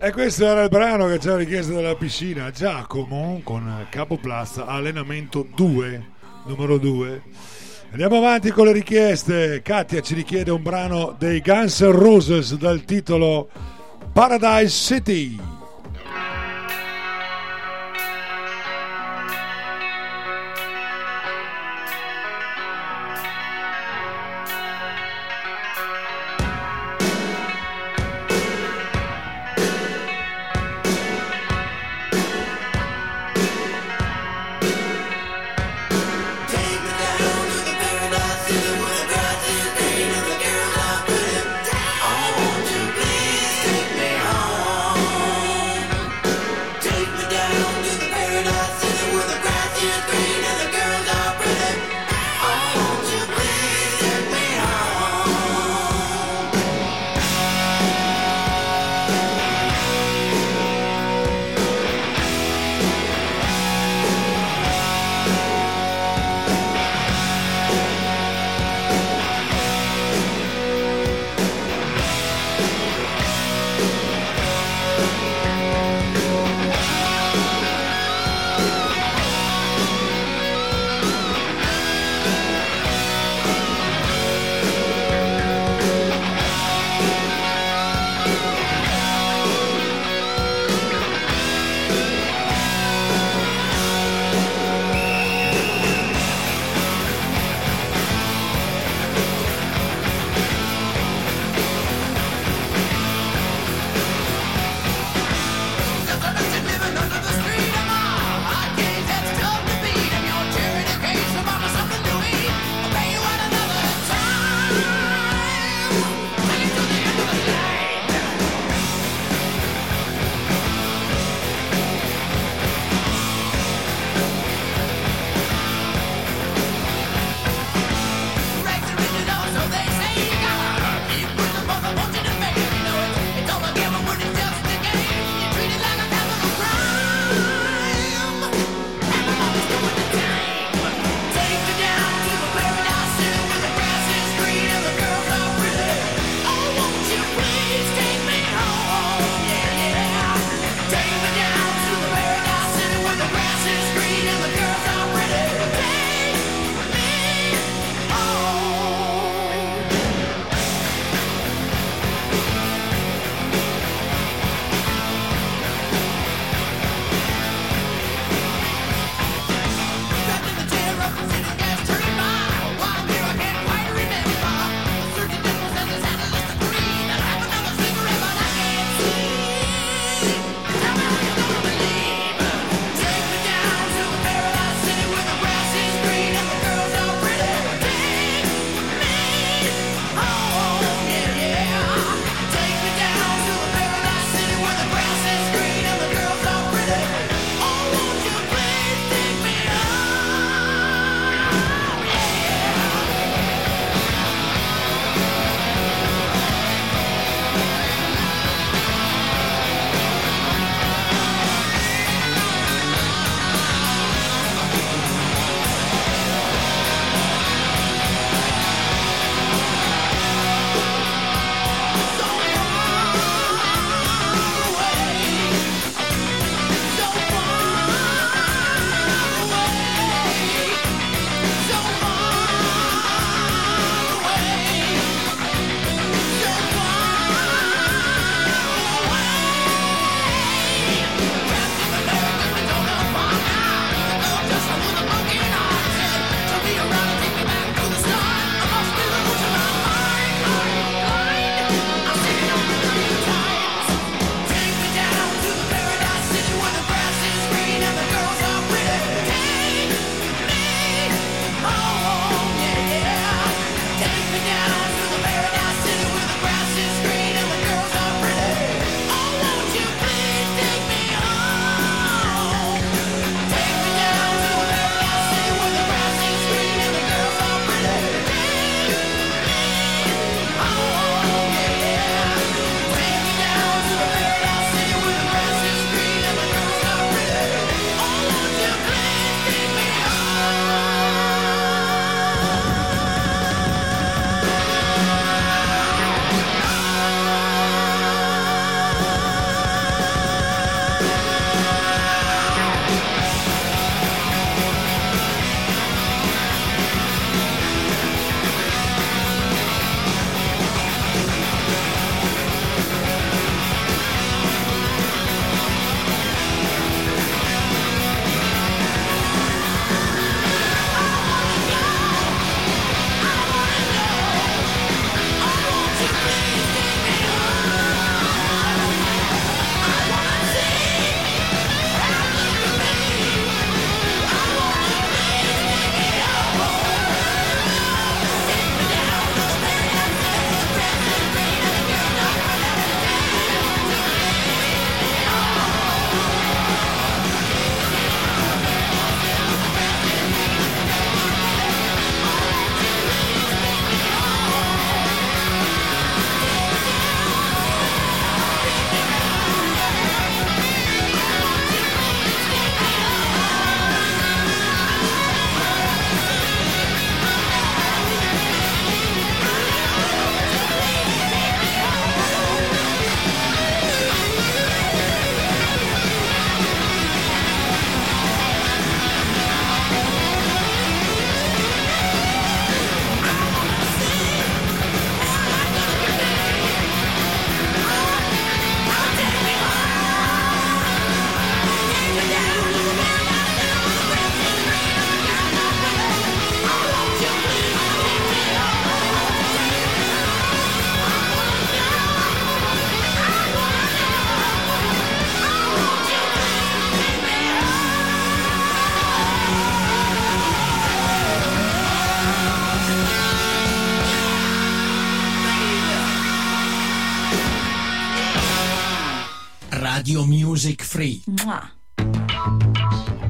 [0.06, 4.68] E questo era il brano che ci ha richiesto dalla piscina Giacomo con Capo Plaza
[4.68, 6.06] Allenamento 2,
[6.45, 7.23] numero 2.
[7.90, 9.64] Andiamo avanti con le richieste.
[9.64, 13.49] Katia ci richiede un brano dei Guns N' Roses dal titolo
[14.14, 15.55] Paradise City.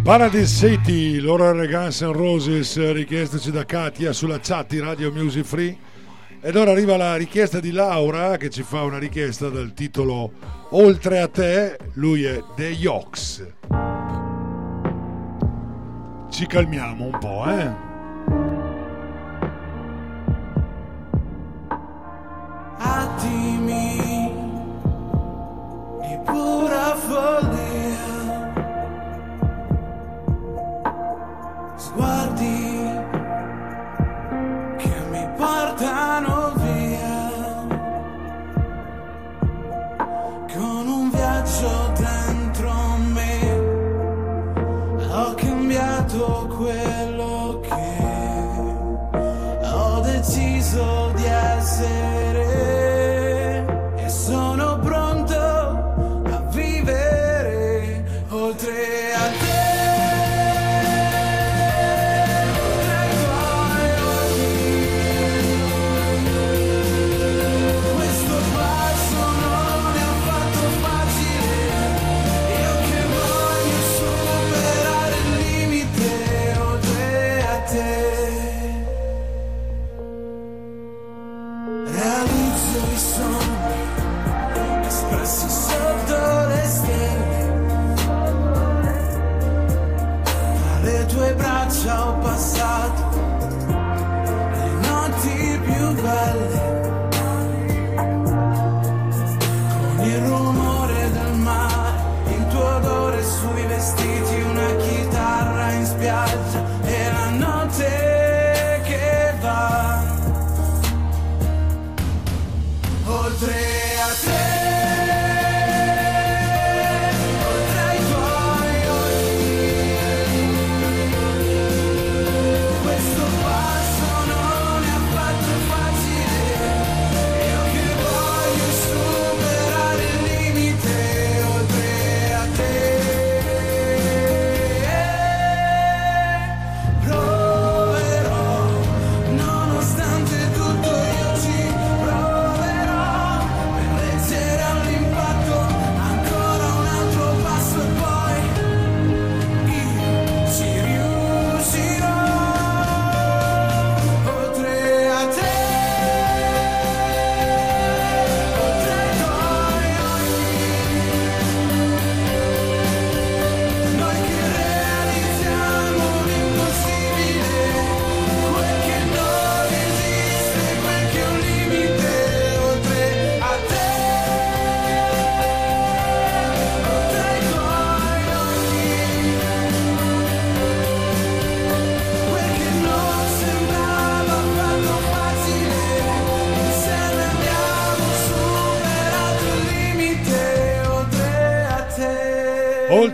[0.06, 5.76] Paradise City, erano Guns N' Roses, richiestoci da Katia sulla chat di Radio Music Free.
[6.41, 10.32] Ed ora arriva la richiesta di Laura che ci fa una richiesta dal titolo
[10.69, 13.48] Oltre a te, lui è The Yox.
[16.30, 17.73] Ci calmiamo un po', eh?
[22.77, 23.98] attimi
[25.99, 26.65] di pura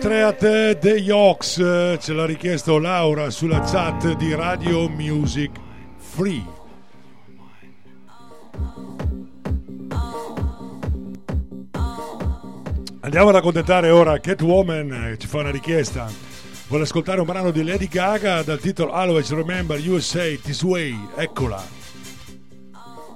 [0.01, 5.51] 3 a te degli Ox, eh, ce l'ha richiesto Laura sulla chat di Radio Music
[5.95, 6.43] Free.
[13.01, 16.09] Andiamo a raccontare ora Catwoman, che ci fa una richiesta.
[16.67, 20.97] Vuole ascoltare un brano di Lady Gaga dal titolo Always Remember USA This Way.
[21.15, 21.63] Eccola.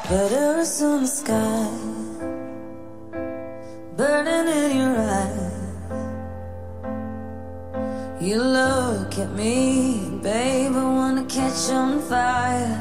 [0.08, 1.68] Butter is on the sky,
[3.96, 5.55] burning in your eyes.
[8.26, 12.76] You look at me, babe, I wanna catch on fire.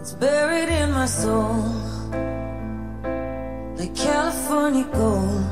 [0.00, 1.64] It's buried in my soul,
[3.76, 5.44] like California gold.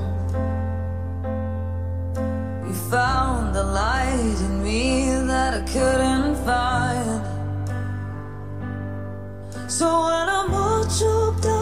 [2.68, 7.22] You found the light in me that I couldn't find.
[9.68, 11.59] So when I'm all choked up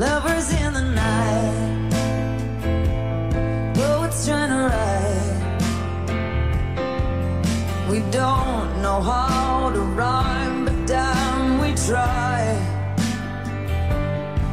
[0.00, 1.92] Lovers in the night,
[4.24, 4.70] trying to.
[7.90, 12.56] We don't know how to rhyme, but damn, we try.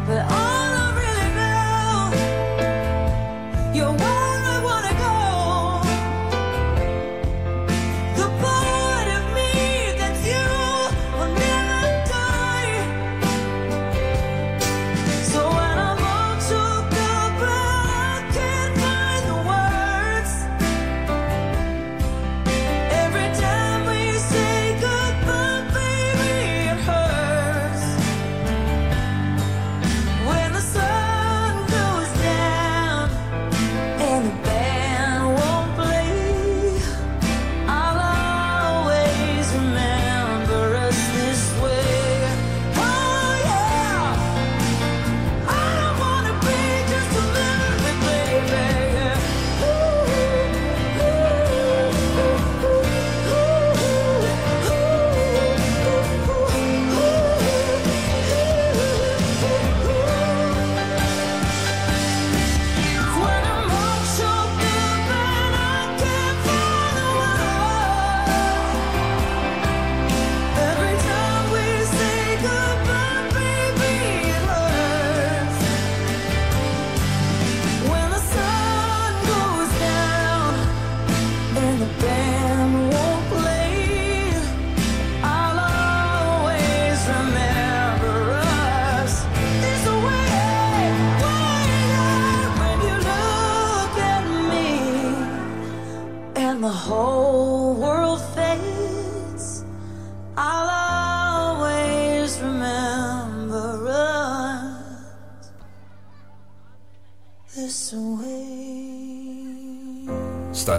[0.05, 0.46] But I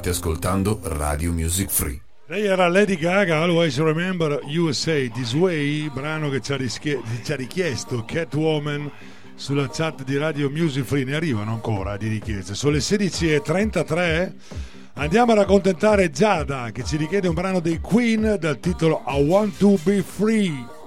[0.09, 2.01] State ascoltando Radio Music Free.
[2.27, 7.33] Lei era Lady Gaga, Always Remember USA This Way, brano che ci ha, rischie- ci
[7.33, 8.91] ha richiesto Catwoman
[9.35, 11.05] sulla chat di Radio Music Free.
[11.05, 12.55] Ne arrivano ancora di richieste.
[12.55, 14.33] Sono le 16.33.
[14.95, 19.57] Andiamo ad accontentare Giada che ci richiede un brano dei Queen dal titolo I Want
[19.59, 20.78] to Be Free.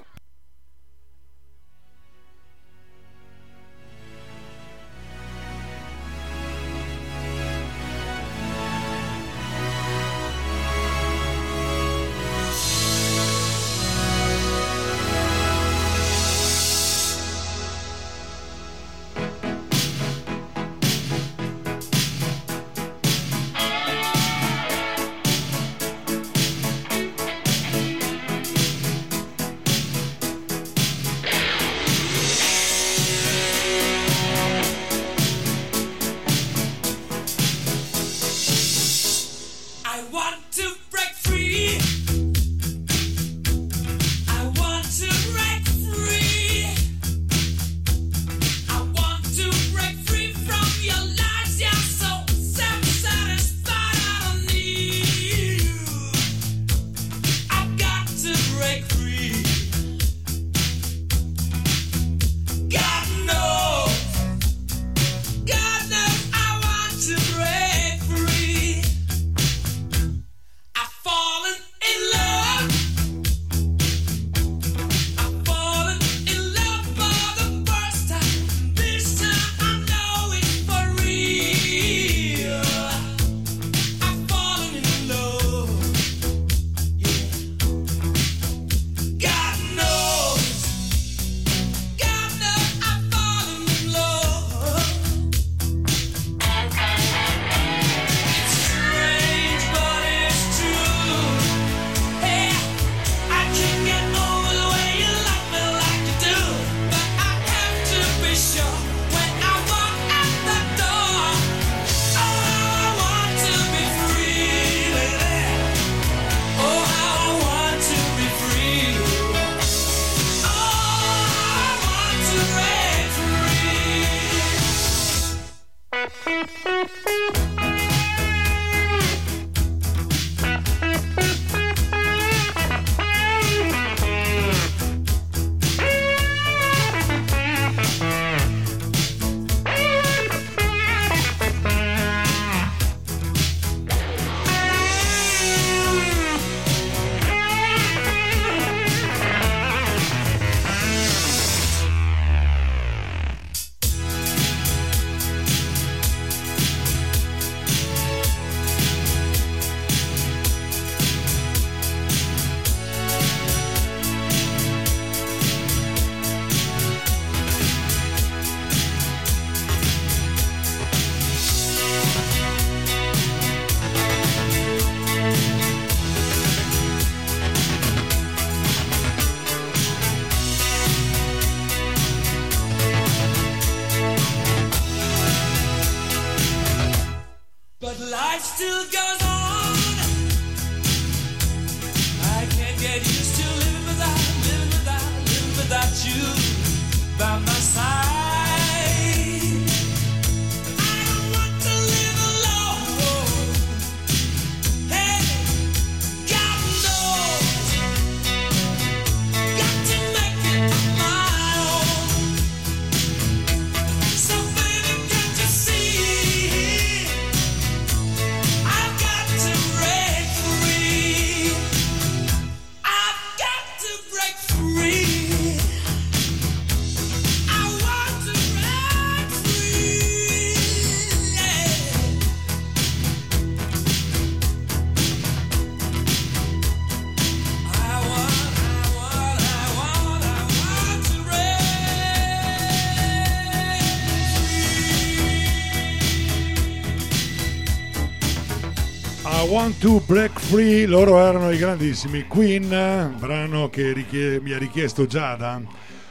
[249.62, 255.06] Want to Break Free, loro erano i grandissimi Queen, brano che richie- mi ha richiesto
[255.06, 255.62] Giada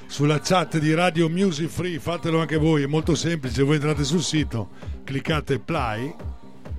[0.08, 4.24] sulla chat di Radio Music Free, fatelo anche voi, è molto semplice, voi entrate sul
[4.24, 4.70] sito,
[5.04, 6.16] cliccate play,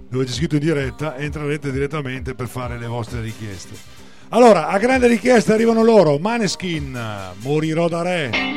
[0.09, 3.74] dove c'è scritto in diretta e entrerete direttamente per fare le vostre richieste.
[4.31, 6.99] Allora, a grande richiesta arrivano loro, Maneskin,
[7.43, 8.51] Morirò da re.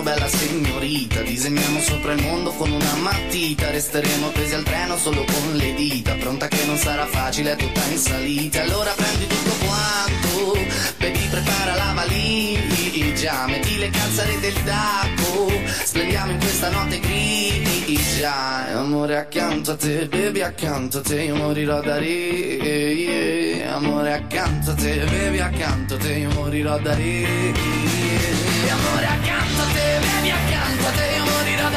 [0.00, 1.20] Mano bella signorita.
[1.20, 3.70] Disegniamo sopra il mondo con una matita.
[3.70, 6.14] Resteremo appesi al treno solo con le dita.
[6.14, 8.62] Pronta che non sarà facile, è tutta in salita.
[8.62, 10.58] Allora prendi tutto quanto
[10.98, 13.46] Baby prepara la valigia.
[13.46, 15.52] Metti le calzare del tacco
[15.84, 21.22] Splendiamo in questa notte grigia Amore accanto a te, baby accanto a te.
[21.22, 26.12] Io morirò da re Amore accanto a te, baby accanto a te.
[26.12, 27.99] Io morirò da re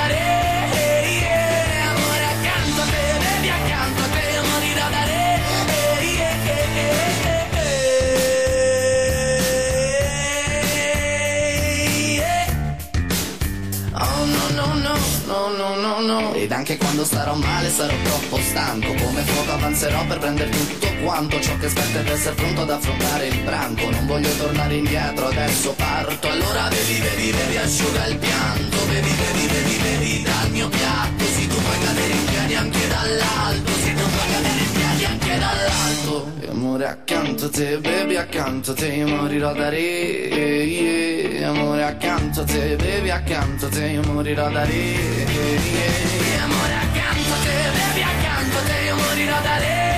[0.04, 0.22] a re
[1.90, 5.22] Amore accanto a te, baby accanto a te Io morirò da re
[13.96, 14.96] Oh no no no,
[15.28, 16.34] no no no no.
[16.34, 18.94] Ed anche quando starò male sarò troppo stanco.
[18.94, 23.28] Come fuoco avanzerò per prendere tutto quanto Ciò che aspetta ed essere pronto ad affrontare
[23.28, 23.90] il branco.
[23.90, 26.30] Non voglio tornare indietro, adesso parto.
[26.30, 28.78] Allora bevi, bevi, bevi, asciuga il pianto.
[28.88, 31.24] Bevi, bevi, bevi, bevi dal mio piatto.
[31.26, 33.72] Se tu puoi cadere in piedi anche dall'alto.
[33.72, 36.32] Se tu puoi cadere in piedi anche dall'alto.
[36.40, 39.80] E amore accanto a te, bevi accanto a te Io morirò da re.
[39.80, 41.50] Yeah.
[41.50, 44.74] Amore accanto a te, bevi accanto a te Io morirò da re.
[44.74, 46.44] Yeah.
[46.44, 49.93] Amore accanto a te, bevi accanto a te Io morirò da re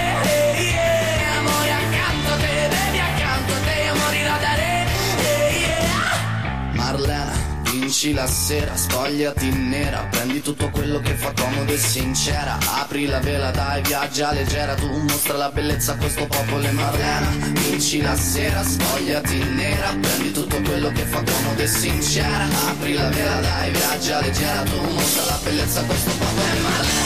[7.85, 12.57] vinci la sera, spogliati nera Prendi tutto quello che fa comodo e sincera.
[12.79, 17.29] Apri la vela, dai, viaggia leggera Tu mostra la bellezza a questo popolo e Marlena.
[17.69, 22.47] Vinci la sera, spogliati nera Prendi tutto quello che fa comodo e sincera.
[22.69, 27.04] Apri la vela, dai, viaggia leggera Tu mostra la bellezza a questo popolo e Marlena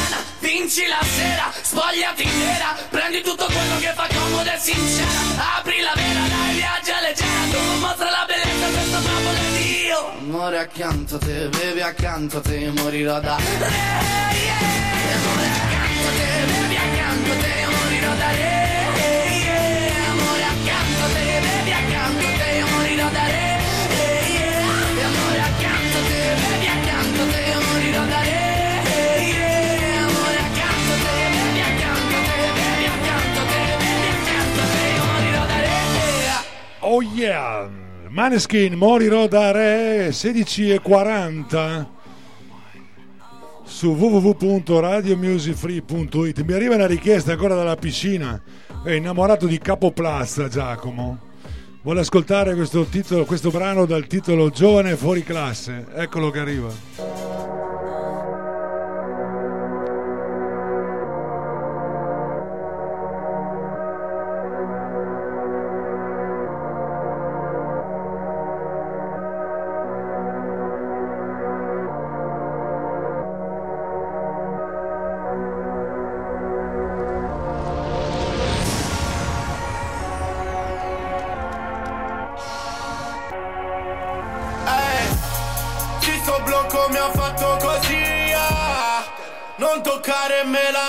[0.69, 5.93] Vinci la sera, spogliati nera Prendi tutto quello che fa comodo e sincera Apri la
[5.95, 11.15] vela, dai, viaggia leggera Tu mostra la bellezza a questo popolo ed io Amore accanto
[11.15, 13.43] a te, bevi accanto a te morirò da re
[14.37, 14.57] yeah.
[15.15, 18.68] Amore accanto a te, bevi accanto a te morirò da re
[36.91, 37.69] Oh yeah!
[38.07, 41.85] Maneskin, morirò da re 16.40
[43.63, 48.41] su www.radiomusicfree.it mi arriva una richiesta ancora dalla piscina.
[48.83, 51.19] È innamorato di Capoplaza Giacomo.
[51.83, 55.85] Vuole ascoltare questo, titolo, questo brano dal titolo Giovane fuori classe.
[55.93, 57.38] Eccolo che arriva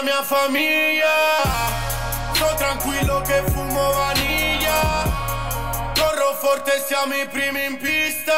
[0.01, 1.09] la mia famiglia.
[2.33, 5.05] Sto tranquillo che fumo vaniglia.
[5.95, 8.33] Corro forte, siamo i primi in pista.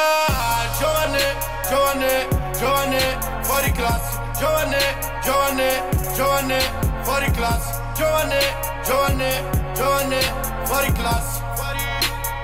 [0.79, 1.37] Giovane,
[1.69, 2.29] giovane,
[2.59, 4.21] giovane, fuori classe.
[4.39, 4.81] Giovane,
[5.23, 6.59] giovane, giovane,
[7.03, 7.81] fuori classe.
[7.95, 8.41] Giovane,
[8.85, 10.21] giovane, giovane,
[10.65, 11.41] fuori classe.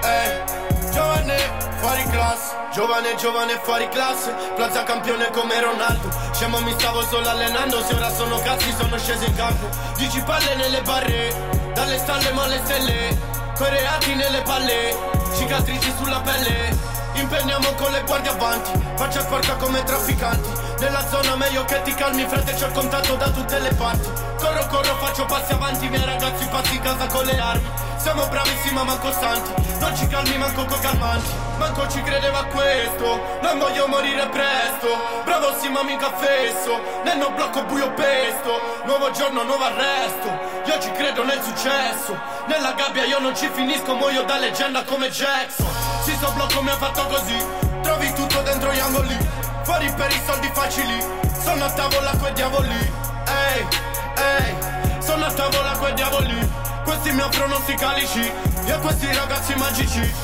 [0.04, 0.57] Eh,
[0.90, 1.36] giovane,
[1.76, 6.10] fuori classe Giovane, giovane, fuori classe Plaza campione come Ronaldo.
[6.32, 9.68] Scemo mi stavo solo allenando Se ora sono cazzi sono sceso in campo.
[9.96, 13.16] Dici palle nelle barre Dalle stalle ma alle stelle.
[13.56, 14.96] Coi reati nelle palle
[15.36, 20.48] Cicatrici sulla pelle Impenniamo con le guardie avanti Faccia sporca come trafficanti.
[20.80, 24.08] Nella zona meglio che ti calmi Frate c'ho il contatto da tutte le parti.
[24.38, 27.68] Corro, corro, faccio passi avanti miei ragazzi passi in casa con le armi.
[27.96, 29.52] Siamo bravissimi ma costanti.
[29.78, 31.30] Non ci calmi manco con calmanti.
[31.58, 34.88] Manco ci credeva questo Non voglio morire presto.
[35.24, 36.80] Bravo sì ma mica fesso.
[37.04, 38.82] Nel no blocco buio pesto.
[38.84, 40.28] Nuovo giorno, nuovo arresto.
[40.66, 42.16] Io ci credo nel successo.
[42.46, 46.70] Nella gabbia io non ci finisco Muoio da leggenda come Jackson Sì sto blocco mi
[46.70, 47.36] ha fatto così.
[47.82, 49.14] Trovi tutto dentro gli angoli.
[49.62, 51.04] Fuori per i soldi facili.
[51.42, 52.92] Sono a tavola quei diavoli.
[53.26, 53.68] Ehi,
[54.16, 55.02] ehi.
[55.02, 56.50] Sono a tavola quei diavoli.
[56.82, 58.22] Questi mi offrono sti calici.
[58.22, 60.14] E questi ragazzi magici.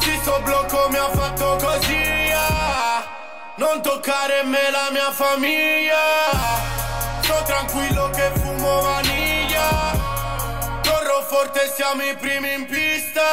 [0.00, 3.02] Sì, sto blocco mi ha fatto così ah.
[3.56, 5.96] Non toccare me la mia famiglia.
[7.22, 9.96] Sto tranquillo che fumo vaniglia.
[10.86, 13.24] Corro forte siamo i primi in pista.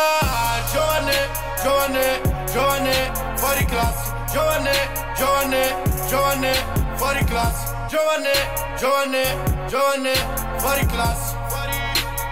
[0.71, 1.22] Giovane,
[1.63, 2.21] giovane,
[2.51, 4.71] giovane, fuori classe, giovane,
[5.15, 6.53] giovane, giovane,
[6.95, 8.31] fuori classe, giovane,
[8.77, 10.13] giovane, giovane,
[10.57, 11.37] fuori classe,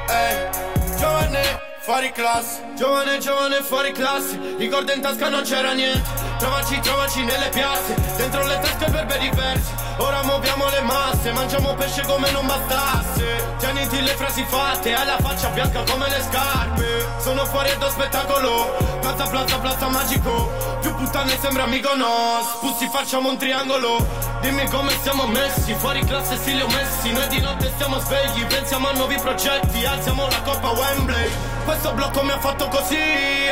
[0.09, 0.49] eh,
[0.97, 6.03] giovane, fuori classe, giovane, giovane, fuori classe, ricordo in tasca non c'era niente,
[6.37, 9.71] trovaci, trovaci nelle piazze, dentro le tasche per bei diversi,
[10.01, 15.17] ora muoviamo le masse, mangiamo pesce come non bastasse, tieniti le frasi fatte, hai la
[15.17, 20.51] faccia bianca come le scarpe, sono fuori e do spettacolo, plaza, plaza, plaza magico,
[20.81, 24.05] più puttane sembra amico no, spussi facciamo un triangolo,
[24.41, 28.91] dimmi come siamo messi, fuori classe ho messi, noi di notte stiamo svegli, pensiamo a
[28.93, 31.29] nuovi progetti, alziamo la coppa Wembley,
[31.63, 32.97] questo blocco mi ha fatto così,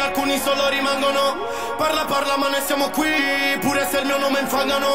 [0.01, 1.37] alcuni solo rimangono,
[1.77, 4.87] parla parla ma noi siamo qui, pure se il mio nome infangano,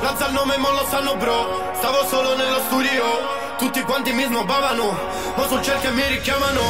[0.00, 3.04] lanza il nome ma lo sanno bro, stavo solo nello studio,
[3.56, 4.98] tutti quanti mi snobbavano,
[5.34, 6.60] ma sul cerchio mi richiamano,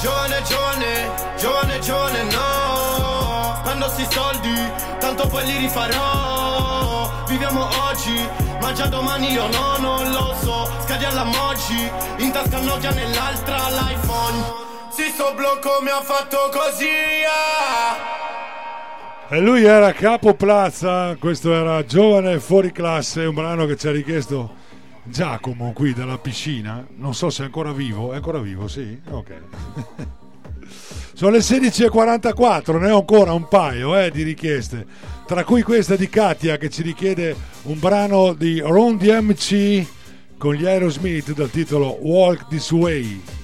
[0.00, 8.28] giovane, giovane, giovane, giovane, no, spendo sti soldi, tanto poi li rifarò, viviamo oggi,
[8.60, 13.68] ma già domani io no, non lo so, scadi alla Moji, in tasca Nokia nell'altra
[13.68, 14.44] l'iPhone,
[14.88, 16.90] sì sto blocco mi ha fatto così,
[17.24, 18.25] ah.
[19.28, 23.90] E lui era Capo Plaza, questo era Giovane Fuori Classe, un brano che ci ha
[23.90, 24.54] richiesto
[25.02, 26.86] Giacomo qui dalla piscina.
[26.96, 28.96] Non so se è ancora vivo, è ancora vivo, sì?
[29.10, 29.32] Ok.
[31.12, 34.86] Sono le 16.44, ne ho ancora un paio eh, di richieste,
[35.26, 39.86] tra cui questa di Katia che ci richiede un brano di Ron DMC
[40.38, 43.35] con gli Aerosmith dal titolo Walk This Way.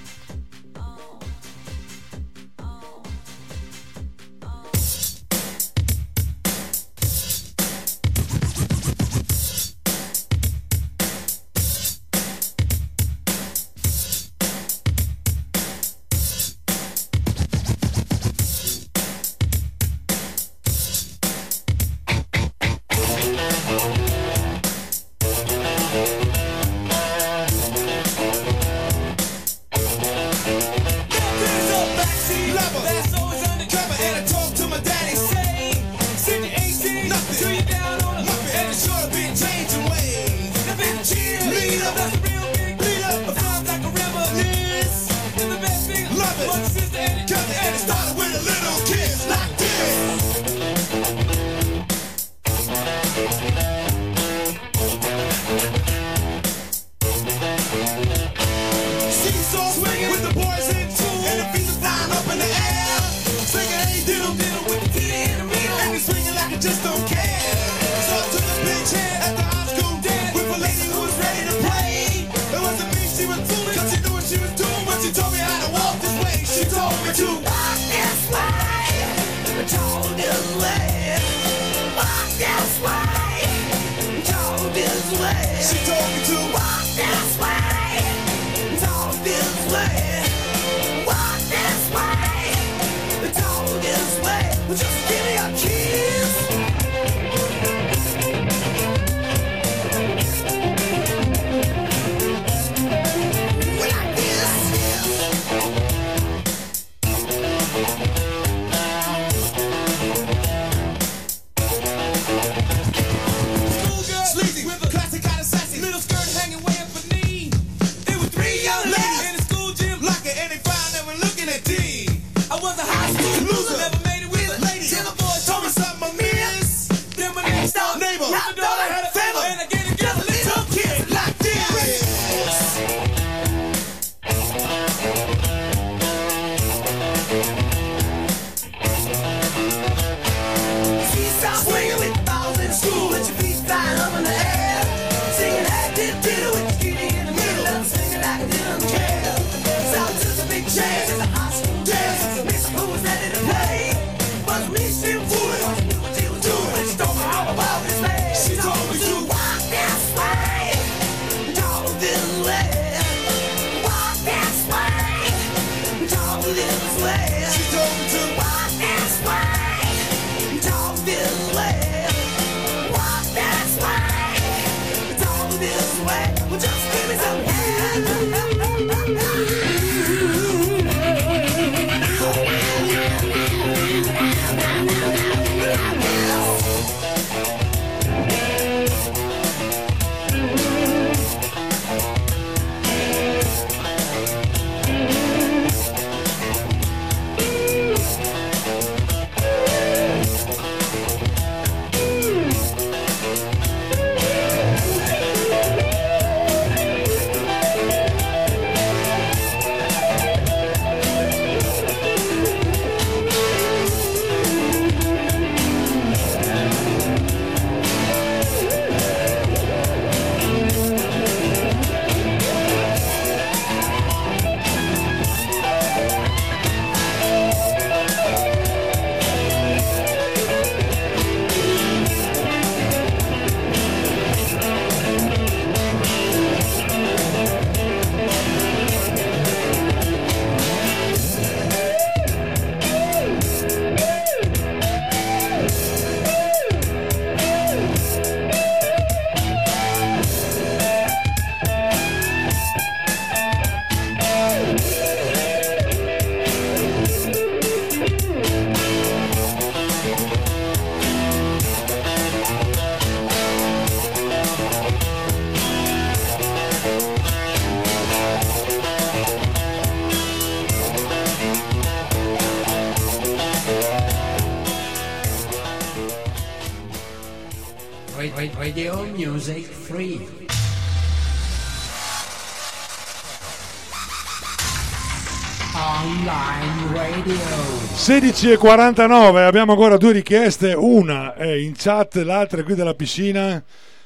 [288.43, 293.63] 16.49, abbiamo ancora due richieste, una è in chat, l'altra è qui dalla piscina.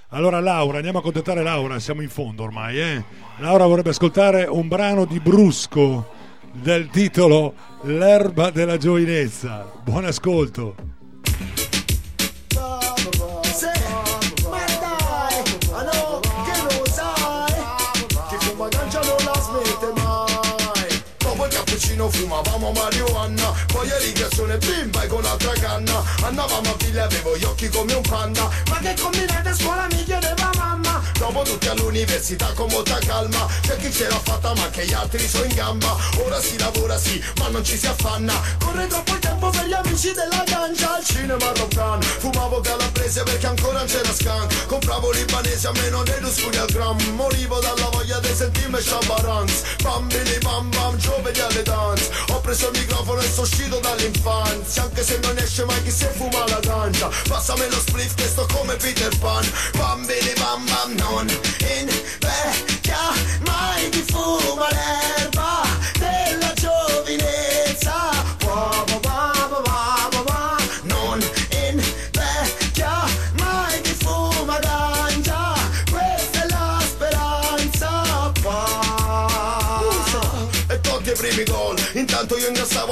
[0.08, 2.78] Allora Laura, andiamo a contattare Laura, siamo in fondo ormai.
[2.78, 3.02] Eh?
[3.38, 6.10] Laura vorrebbe ascoltare un brano di Brusco
[6.52, 7.54] del titolo
[7.84, 9.72] L'erba della giovinezza.
[9.82, 10.74] Buon ascolto.
[22.08, 22.95] Fumavamo Poi
[24.56, 26.02] irrigazione bimba e con altra canna.
[26.22, 30.04] Andavamo a figlia avevo gli occhi come un panda Ma che combinate a scuola mi
[30.04, 31.02] chiedeva mamma.
[31.18, 33.46] Dopo tutti all'università con molta calma.
[33.62, 35.96] C'è chi ce l'ha fatta ma anche gli altri sono in gamba.
[36.18, 38.34] Ora si lavora sì ma non ci si affanna.
[38.58, 39.18] Corre troppo il
[39.66, 45.10] gli amici della ganja Al cinema Rogan Fumavo calabrese perché ancora non c'era scan Compravo
[45.10, 46.98] libanese a meno dei due scuri al gram.
[47.14, 52.10] Morivo dalla voglia di sentirmi sciabaranz Bambini bam bam giovani alle dance.
[52.28, 54.82] Ho preso il microfono e sono uscito dall'infanzia.
[54.82, 58.46] Anche se non esce mai chi se fuma la ganja Passami lo spliff che sto
[58.52, 59.44] come Peter Pan.
[59.76, 61.26] Bambini bam bam non
[61.80, 62.98] invecchia
[63.44, 65.35] mai chi fuma l'erba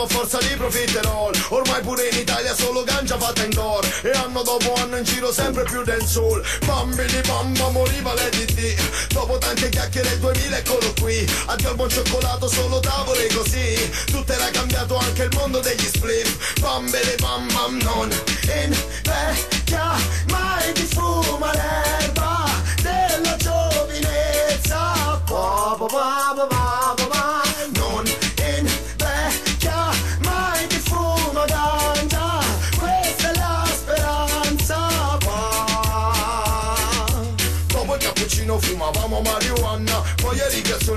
[0.04, 4.74] a forza di profiterol Ormai pure in Italia solo ganja fatta indoor E anno dopo
[4.74, 10.18] anno in giro sempre più del soul Bambini bamba moriva l'EDT Dopo tante chiacchiere il
[10.18, 11.26] 2000 eccolo qui.
[11.46, 13.90] Addio al buon cioccolato solo tavole così.
[14.06, 18.10] Tutto era cambiato anche il mondo degli spliff Bambini bam bam non
[18.62, 19.92] invecchia
[20.30, 22.44] mai chi fuma l'erba
[22.82, 25.22] della giovinezza.
[25.26, 26.53] Ba, ba, ba,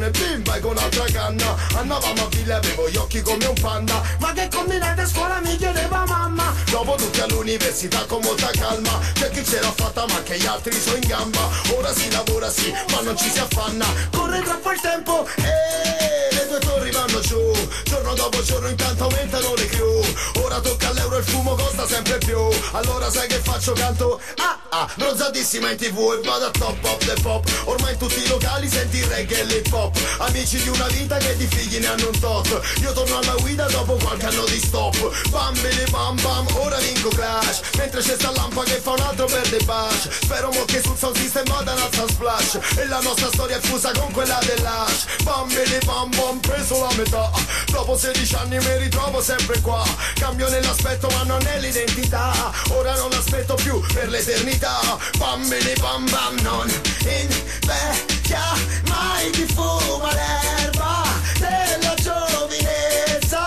[0.08, 1.56] irrigazione bimba e con altra canna.
[1.76, 4.02] Andavamo a villa avevo gli occhi come un panda.
[4.20, 6.54] Ma che combinate a scuola mi chiedeva mamma.
[6.70, 9.00] Dopo tutti all'università con molta calma.
[9.14, 11.50] C'è chi ce l'ha fatta ma anche gli altri sono in gamba.
[11.76, 13.86] Ora si lavora sì ma non ci si affanna.
[14.12, 17.40] Corre troppo il tempo e le due torri vanno giù.
[17.84, 20.04] Giorno dopo giorno intanto aumentano le crew.
[20.44, 22.40] Ora tocca all'euro il fumo costa sempre più.
[22.72, 23.74] Allora sai che faccio?
[23.74, 27.46] Canto Ah ah Bronzatissima in tv e vado a top of the pop.
[27.66, 31.36] Ormai in tutti i locali senti reggae e l'hip hop Amici di una vita che
[31.38, 32.62] di figli ne hanno un tot.
[32.82, 35.30] Io torno alla guida dopo qualche anno di stop.
[35.30, 39.58] Bambini bam bam ora vinco crash Mentre c'è sta lampa che fa un altro perde
[39.64, 40.10] bash.
[40.22, 42.60] Spero mo che sul sound system vada un alza splash.
[42.78, 47.32] E la nostra storia è fusa con quella dell'ash Bambini bam bam preso la metà.
[47.68, 49.84] Dopo 16 anni mi ritrovo sempre qua.
[50.16, 54.80] Cambio nell'aspetto ma non nell'identità Ora non aspetto più per l'eternità.
[55.18, 56.68] Bambini bam bam non
[57.02, 58.42] invecchia
[58.88, 61.04] mai chi fuma Malerba
[61.40, 63.46] della giovinezza.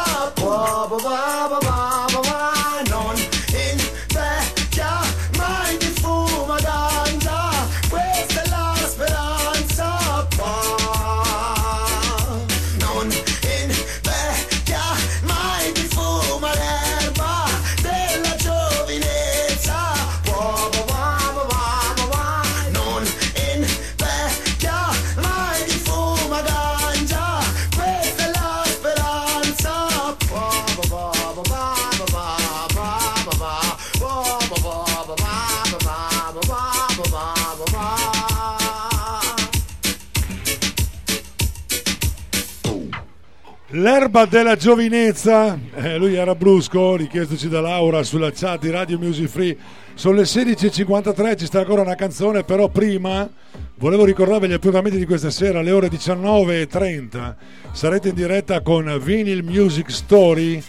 [43.72, 49.28] L'erba della giovinezza, eh, lui era brusco, richiestoci da Laura sulla chat di Radio Music
[49.28, 49.56] Free.
[49.94, 53.30] Sono le 16.53, ci sta ancora una canzone, però prima
[53.76, 57.34] volevo ricordarvi gli appuntamenti di questa sera alle ore 19.30.
[57.70, 60.60] Sarete in diretta con Vinyl Music Story,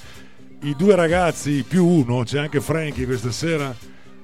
[0.62, 3.76] i due ragazzi più uno, c'è anche Frankie questa sera,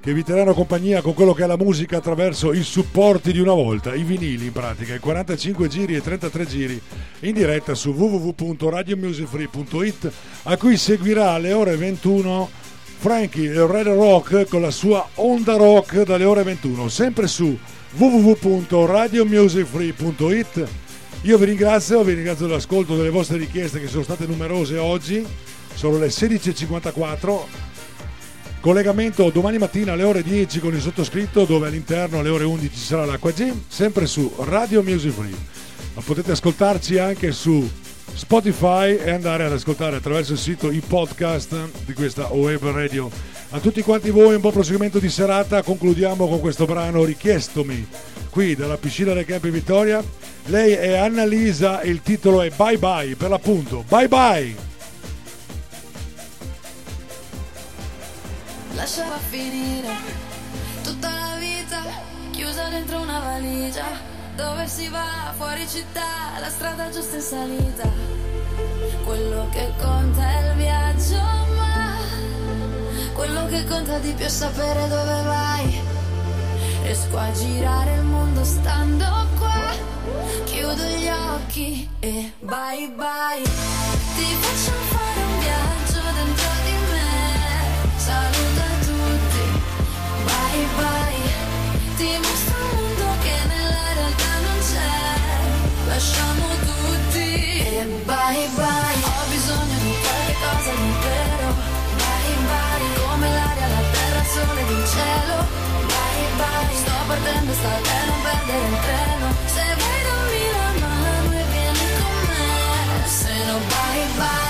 [0.07, 3.51] che vi terranno compagnia con quello che è la musica attraverso i supporti di una
[3.51, 6.81] volta, i vinili in pratica, i 45 giri e 33 giri
[7.19, 10.11] in diretta su www.radiomusicfree.it
[10.43, 12.49] a cui seguirà alle ore 21
[12.99, 17.59] Frankie il Red Rock con la sua Onda Rock dalle ore 21, sempre su
[17.97, 20.67] www.radiomusicfree.it.
[21.23, 25.21] Io vi ringrazio, vi ringrazio dell'ascolto delle vostre richieste che sono state numerose oggi,
[25.73, 27.66] sono le 16.54
[28.67, 32.83] Collegamento domani mattina alle ore 10 con il sottoscritto, dove all'interno alle ore 11 ci
[32.83, 35.33] sarà l'Acqua Gym, sempre su Radio Music Free.
[35.93, 37.65] Ma potete ascoltarci anche su
[38.13, 43.09] Spotify e andare ad ascoltare attraverso il sito i podcast di questa web radio.
[43.51, 47.87] A tutti quanti voi un buon proseguimento di serata, concludiamo con questo brano richiestomi
[48.29, 50.03] qui dalla piscina del Campi Vittoria.
[50.47, 53.85] Lei è Annalisa e il titolo è Bye Bye, per l'appunto.
[53.87, 54.76] Bye bye!
[58.77, 59.89] Lasciala finire
[60.83, 61.81] tutta la vita
[62.29, 63.85] chiusa dentro una valigia.
[64.35, 67.89] Dove si va fuori città, la strada giusta in salita.
[69.03, 71.19] Quello che conta è il viaggio,
[71.55, 71.97] ma
[73.13, 75.81] quello che conta di più è sapere dove vai.
[76.83, 79.05] Riesco a girare il mondo stando
[79.39, 79.73] qua.
[80.45, 83.41] Chiudo gli occhi e bye bye.
[83.41, 87.06] Ti faccio fare un viaggio dentro di me.
[88.07, 89.43] Saluta tutti,
[90.27, 91.27] bye bye.
[91.97, 94.95] Ti mostro un mondo che nella realtà non c'è.
[95.91, 97.27] Lasciamo tutti
[97.67, 98.99] e bye bye.
[99.11, 101.49] Ho bisogno di qualche cosa di vero.
[101.99, 102.87] Bye bye.
[102.95, 105.37] Come l'aria, la terra, il sole ed il cielo.
[105.91, 106.75] Bye bye.
[106.81, 109.27] Sto partendo, sta te non perdere il treno.
[109.53, 113.07] Se vuoi dammi la mano e vieni con me.
[113.19, 114.46] Se no bye bye.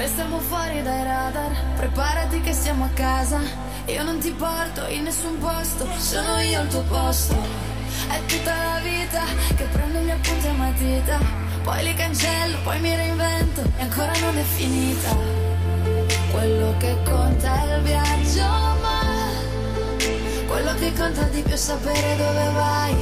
[0.00, 3.38] Restiamo fuori dai radar, preparati che siamo a casa.
[3.84, 7.34] Io non ti porto in nessun posto, sono io al tuo posto.
[8.08, 9.20] È tutta la vita
[9.54, 11.18] che prendo i miei appunti a matita.
[11.62, 15.14] Poi li cancello, poi mi reinvento e ancora non è finita.
[16.30, 18.48] Quello che conta è il viaggio,
[18.80, 19.00] ma
[20.46, 22.94] quello che conta di più è sapere dove vai.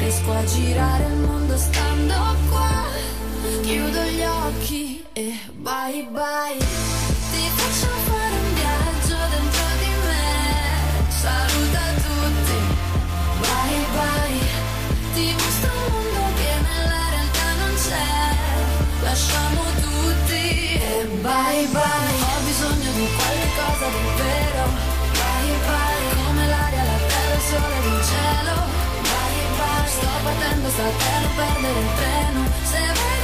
[0.00, 2.14] Riesco a girare il mondo stando
[2.50, 2.84] qua.
[3.62, 5.34] Chiudo gli occhi e
[5.66, 6.56] bye bye.
[7.30, 10.26] Ti faccio fare un viaggio dentro di me.
[11.08, 12.58] Saluta tutti,
[13.42, 14.38] bye bye.
[15.14, 18.14] Ti mostro un mondo che nella realtà non c'è.
[19.02, 20.42] Lasciamo tutti
[20.86, 22.18] e bye bye.
[22.30, 24.64] Ho bisogno di qualche cosa di vero.
[25.18, 26.06] Bye bye.
[26.14, 28.54] Come l'aria, la terra, il sole ed il cielo.
[29.02, 29.88] Bye bye.
[29.96, 32.40] Sto partendo, sta non perdere il treno.
[32.70, 33.17] Se vuoi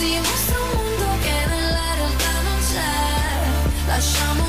[0.00, 3.86] Ti mostro un mondo che nella realtà non c'è.
[3.86, 4.39] Lasciamo tutti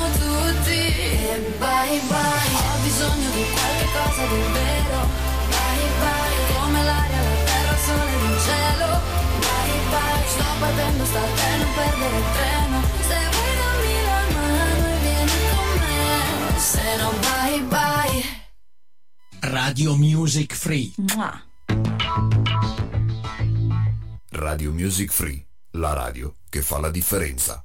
[1.62, 2.54] bye bye.
[2.58, 5.00] Ho bisogno di qualche cosa di vero.
[5.52, 6.36] Bye bye.
[6.58, 8.88] Come l'aria, la terra, il sole ed il cielo.
[9.46, 10.26] Bye bye.
[10.34, 12.78] Sto partendo, sta non perdere il treno.
[13.08, 16.58] Se vuoi dammi la mano e vieni con me.
[16.58, 18.20] Se no bye bye.
[19.40, 20.92] Radio Music Free.
[24.30, 27.64] Radio Music Free, la radio che fa la differenza.